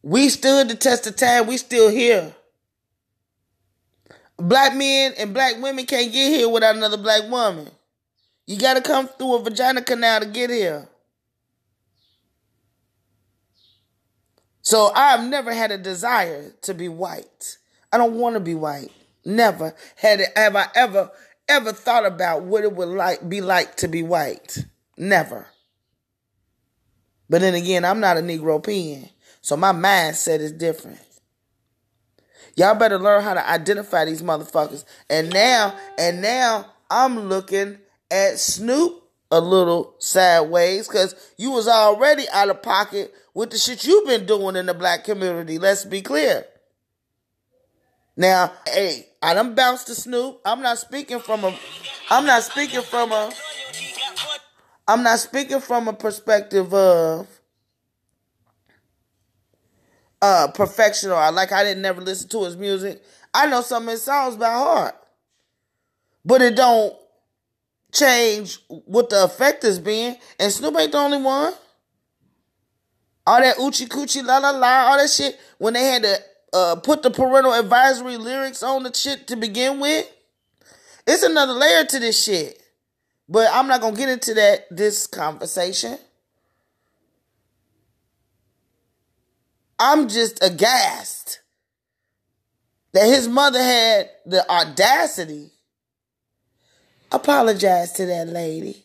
we 0.02 0.30
stood 0.30 0.68
the 0.68 0.74
test 0.74 1.06
of 1.06 1.16
time. 1.16 1.46
We 1.46 1.58
still 1.58 1.90
here. 1.90 2.34
Black 4.38 4.74
men 4.74 5.12
and 5.18 5.34
black 5.34 5.60
women 5.60 5.84
can't 5.84 6.10
get 6.10 6.30
here 6.30 6.48
without 6.48 6.76
another 6.76 6.96
black 6.96 7.28
woman. 7.28 7.68
You 8.46 8.56
got 8.58 8.74
to 8.74 8.80
come 8.80 9.08
through 9.08 9.34
a 9.34 9.42
vagina 9.42 9.82
canal 9.82 10.20
to 10.20 10.26
get 10.26 10.48
here. 10.48 10.88
So 14.62 14.90
I've 14.94 15.28
never 15.28 15.52
had 15.52 15.70
a 15.70 15.78
desire 15.78 16.52
to 16.62 16.72
be 16.72 16.88
white. 16.88 17.58
I 17.92 17.98
don't 17.98 18.14
want 18.14 18.34
to 18.34 18.40
be 18.40 18.54
white. 18.54 18.90
Never 19.24 19.74
had 19.96 20.20
it, 20.20 20.28
have 20.36 20.56
I 20.56 20.68
ever 20.74 21.10
ever 21.48 21.72
thought 21.72 22.06
about 22.06 22.42
what 22.42 22.62
it 22.62 22.72
would 22.74 22.88
like 22.88 23.28
be 23.28 23.40
like 23.40 23.76
to 23.76 23.88
be 23.88 24.02
white. 24.02 24.64
Never. 24.98 25.46
But 27.30 27.40
then 27.40 27.54
again, 27.54 27.84
I'm 27.84 28.00
not 28.00 28.16
a 28.16 28.20
Negro 28.20 28.64
peon, 28.64 29.08
so 29.40 29.56
my 29.56 29.72
mindset 29.72 30.40
is 30.40 30.52
different. 30.52 30.98
Y'all 32.56 32.74
better 32.74 32.98
learn 32.98 33.22
how 33.22 33.34
to 33.34 33.48
identify 33.48 34.04
these 34.04 34.22
motherfuckers. 34.22 34.84
And 35.08 35.32
now, 35.32 35.76
and 35.96 36.20
now 36.20 36.66
I'm 36.90 37.28
looking 37.28 37.78
at 38.10 38.40
Snoop 38.40 39.04
a 39.30 39.40
little 39.40 39.94
sideways 39.98 40.88
because 40.88 41.14
you 41.36 41.52
was 41.52 41.68
already 41.68 42.24
out 42.32 42.48
of 42.48 42.62
pocket 42.62 43.14
with 43.34 43.50
the 43.50 43.58
shit 43.58 43.84
you've 43.84 44.06
been 44.06 44.26
doing 44.26 44.56
in 44.56 44.66
the 44.66 44.74
black 44.74 45.04
community. 45.04 45.58
Let's 45.58 45.84
be 45.84 46.02
clear. 46.02 46.46
Now, 48.16 48.52
hey, 48.66 49.06
I 49.22 49.34
done 49.34 49.54
bounced 49.54 49.86
to 49.86 49.94
Snoop. 49.94 50.40
I'm 50.44 50.60
not 50.60 50.78
speaking 50.78 51.20
from 51.20 51.44
a, 51.44 51.56
I'm 52.10 52.26
not 52.26 52.42
speaking 52.42 52.82
from 52.82 53.12
a, 53.12 53.30
I'm 54.88 55.02
not 55.02 55.18
speaking 55.18 55.60
from 55.60 55.86
a 55.86 55.92
perspective 55.92 56.72
of 56.72 57.28
uh 60.20 60.48
perfection 60.48 61.10
or 61.10 61.30
like 61.30 61.52
I 61.52 61.62
didn't 61.62 61.82
never 61.82 62.00
listen 62.00 62.28
to 62.30 62.44
his 62.44 62.56
music. 62.56 63.02
I 63.34 63.46
know 63.46 63.60
some 63.60 63.84
of 63.84 63.90
his 63.90 64.02
songs 64.02 64.36
by 64.36 64.50
heart. 64.50 64.94
But 66.24 66.42
it 66.42 66.56
don't 66.56 66.94
change 67.92 68.58
what 68.68 69.10
the 69.10 69.24
effect 69.24 69.62
has 69.62 69.78
been. 69.78 70.16
And 70.40 70.50
Snoop 70.50 70.76
ain't 70.78 70.92
the 70.92 70.98
only 70.98 71.22
one. 71.22 71.52
All 73.26 73.40
that 73.40 73.56
Oochie 73.56 73.88
Coochie 73.88 74.24
La 74.24 74.38
La 74.38 74.50
La, 74.50 74.90
all 74.90 74.98
that 74.98 75.10
shit, 75.10 75.38
when 75.58 75.74
they 75.74 75.84
had 75.84 76.02
to 76.02 76.18
uh, 76.54 76.76
put 76.76 77.02
the 77.02 77.10
parental 77.10 77.52
advisory 77.52 78.16
lyrics 78.16 78.62
on 78.62 78.82
the 78.82 78.92
shit 78.92 79.26
to 79.28 79.36
begin 79.36 79.80
with. 79.80 80.10
It's 81.06 81.22
another 81.22 81.52
layer 81.52 81.84
to 81.84 81.98
this 81.98 82.22
shit. 82.22 82.57
But 83.28 83.50
I'm 83.52 83.68
not 83.68 83.80
gonna 83.80 83.96
get 83.96 84.08
into 84.08 84.34
that 84.34 84.66
this 84.70 85.06
conversation. 85.06 85.98
I'm 89.78 90.08
just 90.08 90.42
aghast 90.42 91.40
that 92.92 93.06
his 93.06 93.28
mother 93.28 93.62
had 93.62 94.10
the 94.26 94.48
audacity 94.50 95.50
apologize 97.12 97.92
to 97.92 98.06
that 98.06 98.28
lady. 98.28 98.84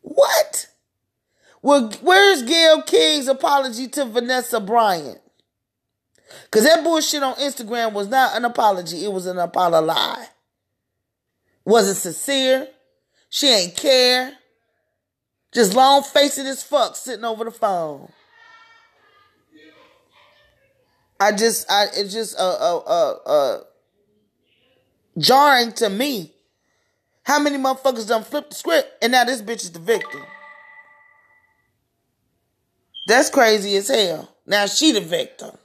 What? 0.00 0.68
Well, 1.62 1.90
where's 2.02 2.42
Gayle 2.42 2.82
King's 2.82 3.28
apology 3.28 3.88
to 3.88 4.04
Vanessa 4.04 4.60
Bryant? 4.60 5.20
Because 6.44 6.64
that 6.64 6.82
bullshit 6.82 7.22
on 7.22 7.34
Instagram 7.36 7.92
was 7.92 8.08
not 8.08 8.36
an 8.36 8.44
apology, 8.44 9.04
it 9.04 9.12
was 9.12 9.26
an 9.26 9.38
apology. 9.38 10.28
Wasn't 11.64 11.96
sincere. 11.96 12.68
She 13.30 13.48
ain't 13.48 13.76
care. 13.76 14.32
Just 15.52 15.74
long 15.74 16.02
faced 16.02 16.38
as 16.38 16.62
fuck 16.62 16.96
sitting 16.96 17.24
over 17.24 17.44
the 17.44 17.50
phone. 17.50 18.10
I 21.20 21.32
just, 21.32 21.70
I, 21.70 21.86
it's 21.94 22.12
just, 22.12 22.38
uh, 22.38 22.42
uh, 22.42 22.76
uh, 22.78 23.14
uh, 23.26 23.60
jarring 25.16 25.72
to 25.72 25.88
me. 25.88 26.32
How 27.22 27.38
many 27.38 27.56
motherfuckers 27.56 28.06
done 28.06 28.24
flipped 28.24 28.50
the 28.50 28.56
script 28.56 29.02
and 29.02 29.12
now 29.12 29.24
this 29.24 29.40
bitch 29.40 29.62
is 29.62 29.70
the 29.70 29.78
victim? 29.78 30.22
That's 33.06 33.30
crazy 33.30 33.76
as 33.76 33.88
hell. 33.88 34.36
Now 34.46 34.66
she 34.66 34.92
the 34.92 35.00
victim. 35.00 35.56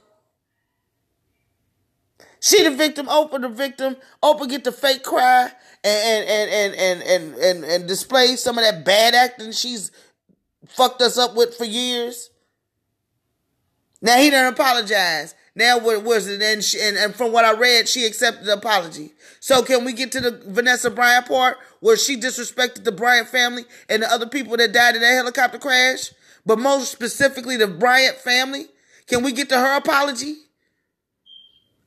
She 2.40 2.62
the 2.62 2.70
victim, 2.70 3.06
Oprah 3.06 3.40
the 3.40 3.48
victim. 3.48 3.96
Oprah 4.22 4.48
get 4.48 4.64
the 4.64 4.72
fake 4.72 5.02
cry 5.02 5.50
and 5.84 6.28
and 6.28 6.74
and 6.74 7.02
and 7.02 7.34
and 7.34 7.64
and, 7.64 7.88
display 7.88 8.36
some 8.36 8.58
of 8.58 8.64
that 8.64 8.84
bad 8.84 9.14
acting 9.14 9.52
she's 9.52 9.90
fucked 10.66 11.00
us 11.00 11.16
up 11.16 11.34
with 11.34 11.56
for 11.56 11.64
years. 11.64 12.30
Now 14.02 14.16
he 14.16 14.30
done 14.30 14.52
apologize. 14.52 15.34
Now 15.54 15.78
what 15.78 16.02
was 16.04 16.26
it? 16.28 16.40
And, 16.42 16.62
she, 16.62 16.80
and 16.80 16.96
and 16.96 17.14
from 17.14 17.32
what 17.32 17.44
I 17.44 17.52
read, 17.52 17.88
she 17.88 18.04
accepted 18.04 18.46
the 18.46 18.54
apology. 18.54 19.12
So 19.40 19.62
can 19.62 19.84
we 19.84 19.92
get 19.92 20.12
to 20.12 20.20
the 20.20 20.42
Vanessa 20.46 20.90
Bryant 20.90 21.26
part 21.26 21.56
where 21.80 21.96
she 21.96 22.16
disrespected 22.18 22.84
the 22.84 22.92
Bryant 22.92 23.28
family 23.28 23.64
and 23.88 24.02
the 24.02 24.12
other 24.12 24.26
people 24.26 24.56
that 24.58 24.72
died 24.72 24.96
in 24.96 25.02
that 25.02 25.14
helicopter 25.14 25.58
crash? 25.58 26.12
But 26.44 26.58
most 26.58 26.92
specifically 26.92 27.56
the 27.56 27.66
Bryant 27.66 28.16
family. 28.16 28.66
Can 29.06 29.24
we 29.24 29.32
get 29.32 29.48
to 29.48 29.58
her 29.58 29.76
apology? 29.76 30.36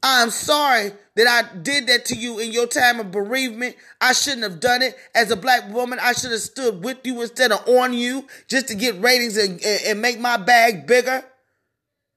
I'm 0.06 0.32
sorry 0.32 0.92
that 1.16 1.28
I 1.28 1.58
did 1.60 1.88
that 1.88 2.06
to 2.08 2.16
you 2.16 2.40
in 2.40 2.52
your 2.52 2.68
time 2.68 3.00
of 3.00 3.10
bereavement. 3.12 3.78
I 4.02 4.12
shouldn't 4.12 4.44
have 4.44 4.60
done 4.60 4.82
it. 4.82 4.98
As 5.16 5.32
a 5.32 5.38
black 5.38 5.72
woman, 5.74 5.98
I 6.02 6.12
should 6.12 6.32
have 6.32 6.42
stood 6.42 6.84
with 6.84 6.98
you 7.06 7.22
instead 7.22 7.54
of 7.54 7.66
on 7.68 7.94
you 7.94 8.28
just 8.50 8.68
to 8.68 8.76
get 8.76 9.00
ratings 9.02 9.38
and, 9.38 9.64
and 9.64 10.02
make 10.02 10.20
my 10.20 10.36
bag 10.36 10.86
bigger. 10.86 11.24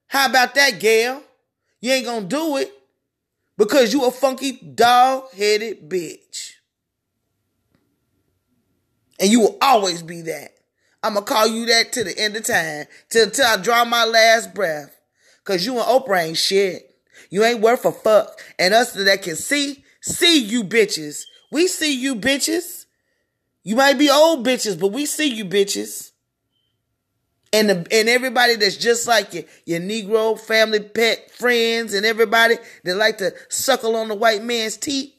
How 0.07 0.29
about 0.29 0.53
that, 0.55 0.79
Gayle? 0.79 1.23
You 1.79 1.93
ain't 1.93 2.05
gonna 2.05 2.25
do 2.25 2.57
it 2.57 2.73
because 3.57 3.93
you 3.93 4.05
a 4.05 4.11
funky 4.11 4.53
dog-headed 4.53 5.89
bitch. 5.89 6.53
And 9.19 9.31
you 9.31 9.39
will 9.39 9.57
always 9.61 10.03
be 10.03 10.21
that. 10.23 10.51
I'm 11.03 11.13
gonna 11.13 11.25
call 11.25 11.47
you 11.47 11.65
that 11.67 11.93
to 11.93 12.03
the 12.03 12.17
end 12.17 12.35
of 12.35 12.43
time, 12.45 12.85
till, 13.09 13.29
till 13.29 13.45
I 13.45 13.57
draw 13.57 13.85
my 13.85 14.03
last 14.03 14.53
breath. 14.53 14.93
Cause 15.45 15.65
you 15.65 15.73
and 15.79 15.83
Oprah 15.83 16.25
ain't 16.25 16.37
shit. 16.37 16.86
You 17.29 17.43
ain't 17.43 17.61
worth 17.61 17.85
a 17.85 17.91
fuck. 17.91 18.39
And 18.57 18.73
us 18.73 18.93
that 18.93 19.21
can 19.21 19.35
see, 19.35 19.83
see 20.01 20.39
you 20.43 20.63
bitches. 20.63 21.23
We 21.51 21.67
see 21.67 21.93
you 21.93 22.15
bitches. 22.15 22.85
You 23.63 23.75
might 23.75 23.97
be 23.97 24.09
old 24.09 24.45
bitches, 24.45 24.79
but 24.79 24.89
we 24.89 25.05
see 25.05 25.33
you 25.33 25.45
bitches. 25.45 26.11
And 27.53 27.69
the, 27.69 27.87
and 27.91 28.09
everybody 28.09 28.55
that's 28.55 28.77
just 28.77 29.07
like 29.07 29.33
you, 29.33 29.43
your 29.65 29.79
Negro 29.79 30.39
family 30.39 30.81
pet 30.81 31.31
friends 31.31 31.93
and 31.93 32.05
everybody 32.05 32.55
that 32.83 32.95
like 32.95 33.17
to 33.19 33.33
suckle 33.49 33.95
on 33.95 34.09
the 34.09 34.15
white 34.15 34.43
man's 34.43 34.77
teeth. 34.77 35.13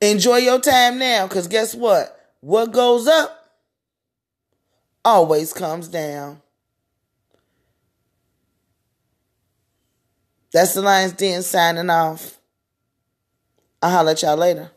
Enjoy 0.00 0.36
your 0.36 0.60
time 0.60 0.98
now, 0.98 1.26
because 1.26 1.48
guess 1.48 1.74
what? 1.74 2.12
What 2.40 2.72
goes 2.72 3.06
up 3.06 3.50
always 5.04 5.52
comes 5.52 5.88
down. 5.88 6.42
That's 10.56 10.72
the 10.72 10.80
Lions 10.80 11.12
Den 11.12 11.42
signing 11.42 11.90
off. 11.90 12.40
I'll 13.82 13.90
holler 13.90 14.12
at 14.12 14.22
y'all 14.22 14.38
later. 14.38 14.70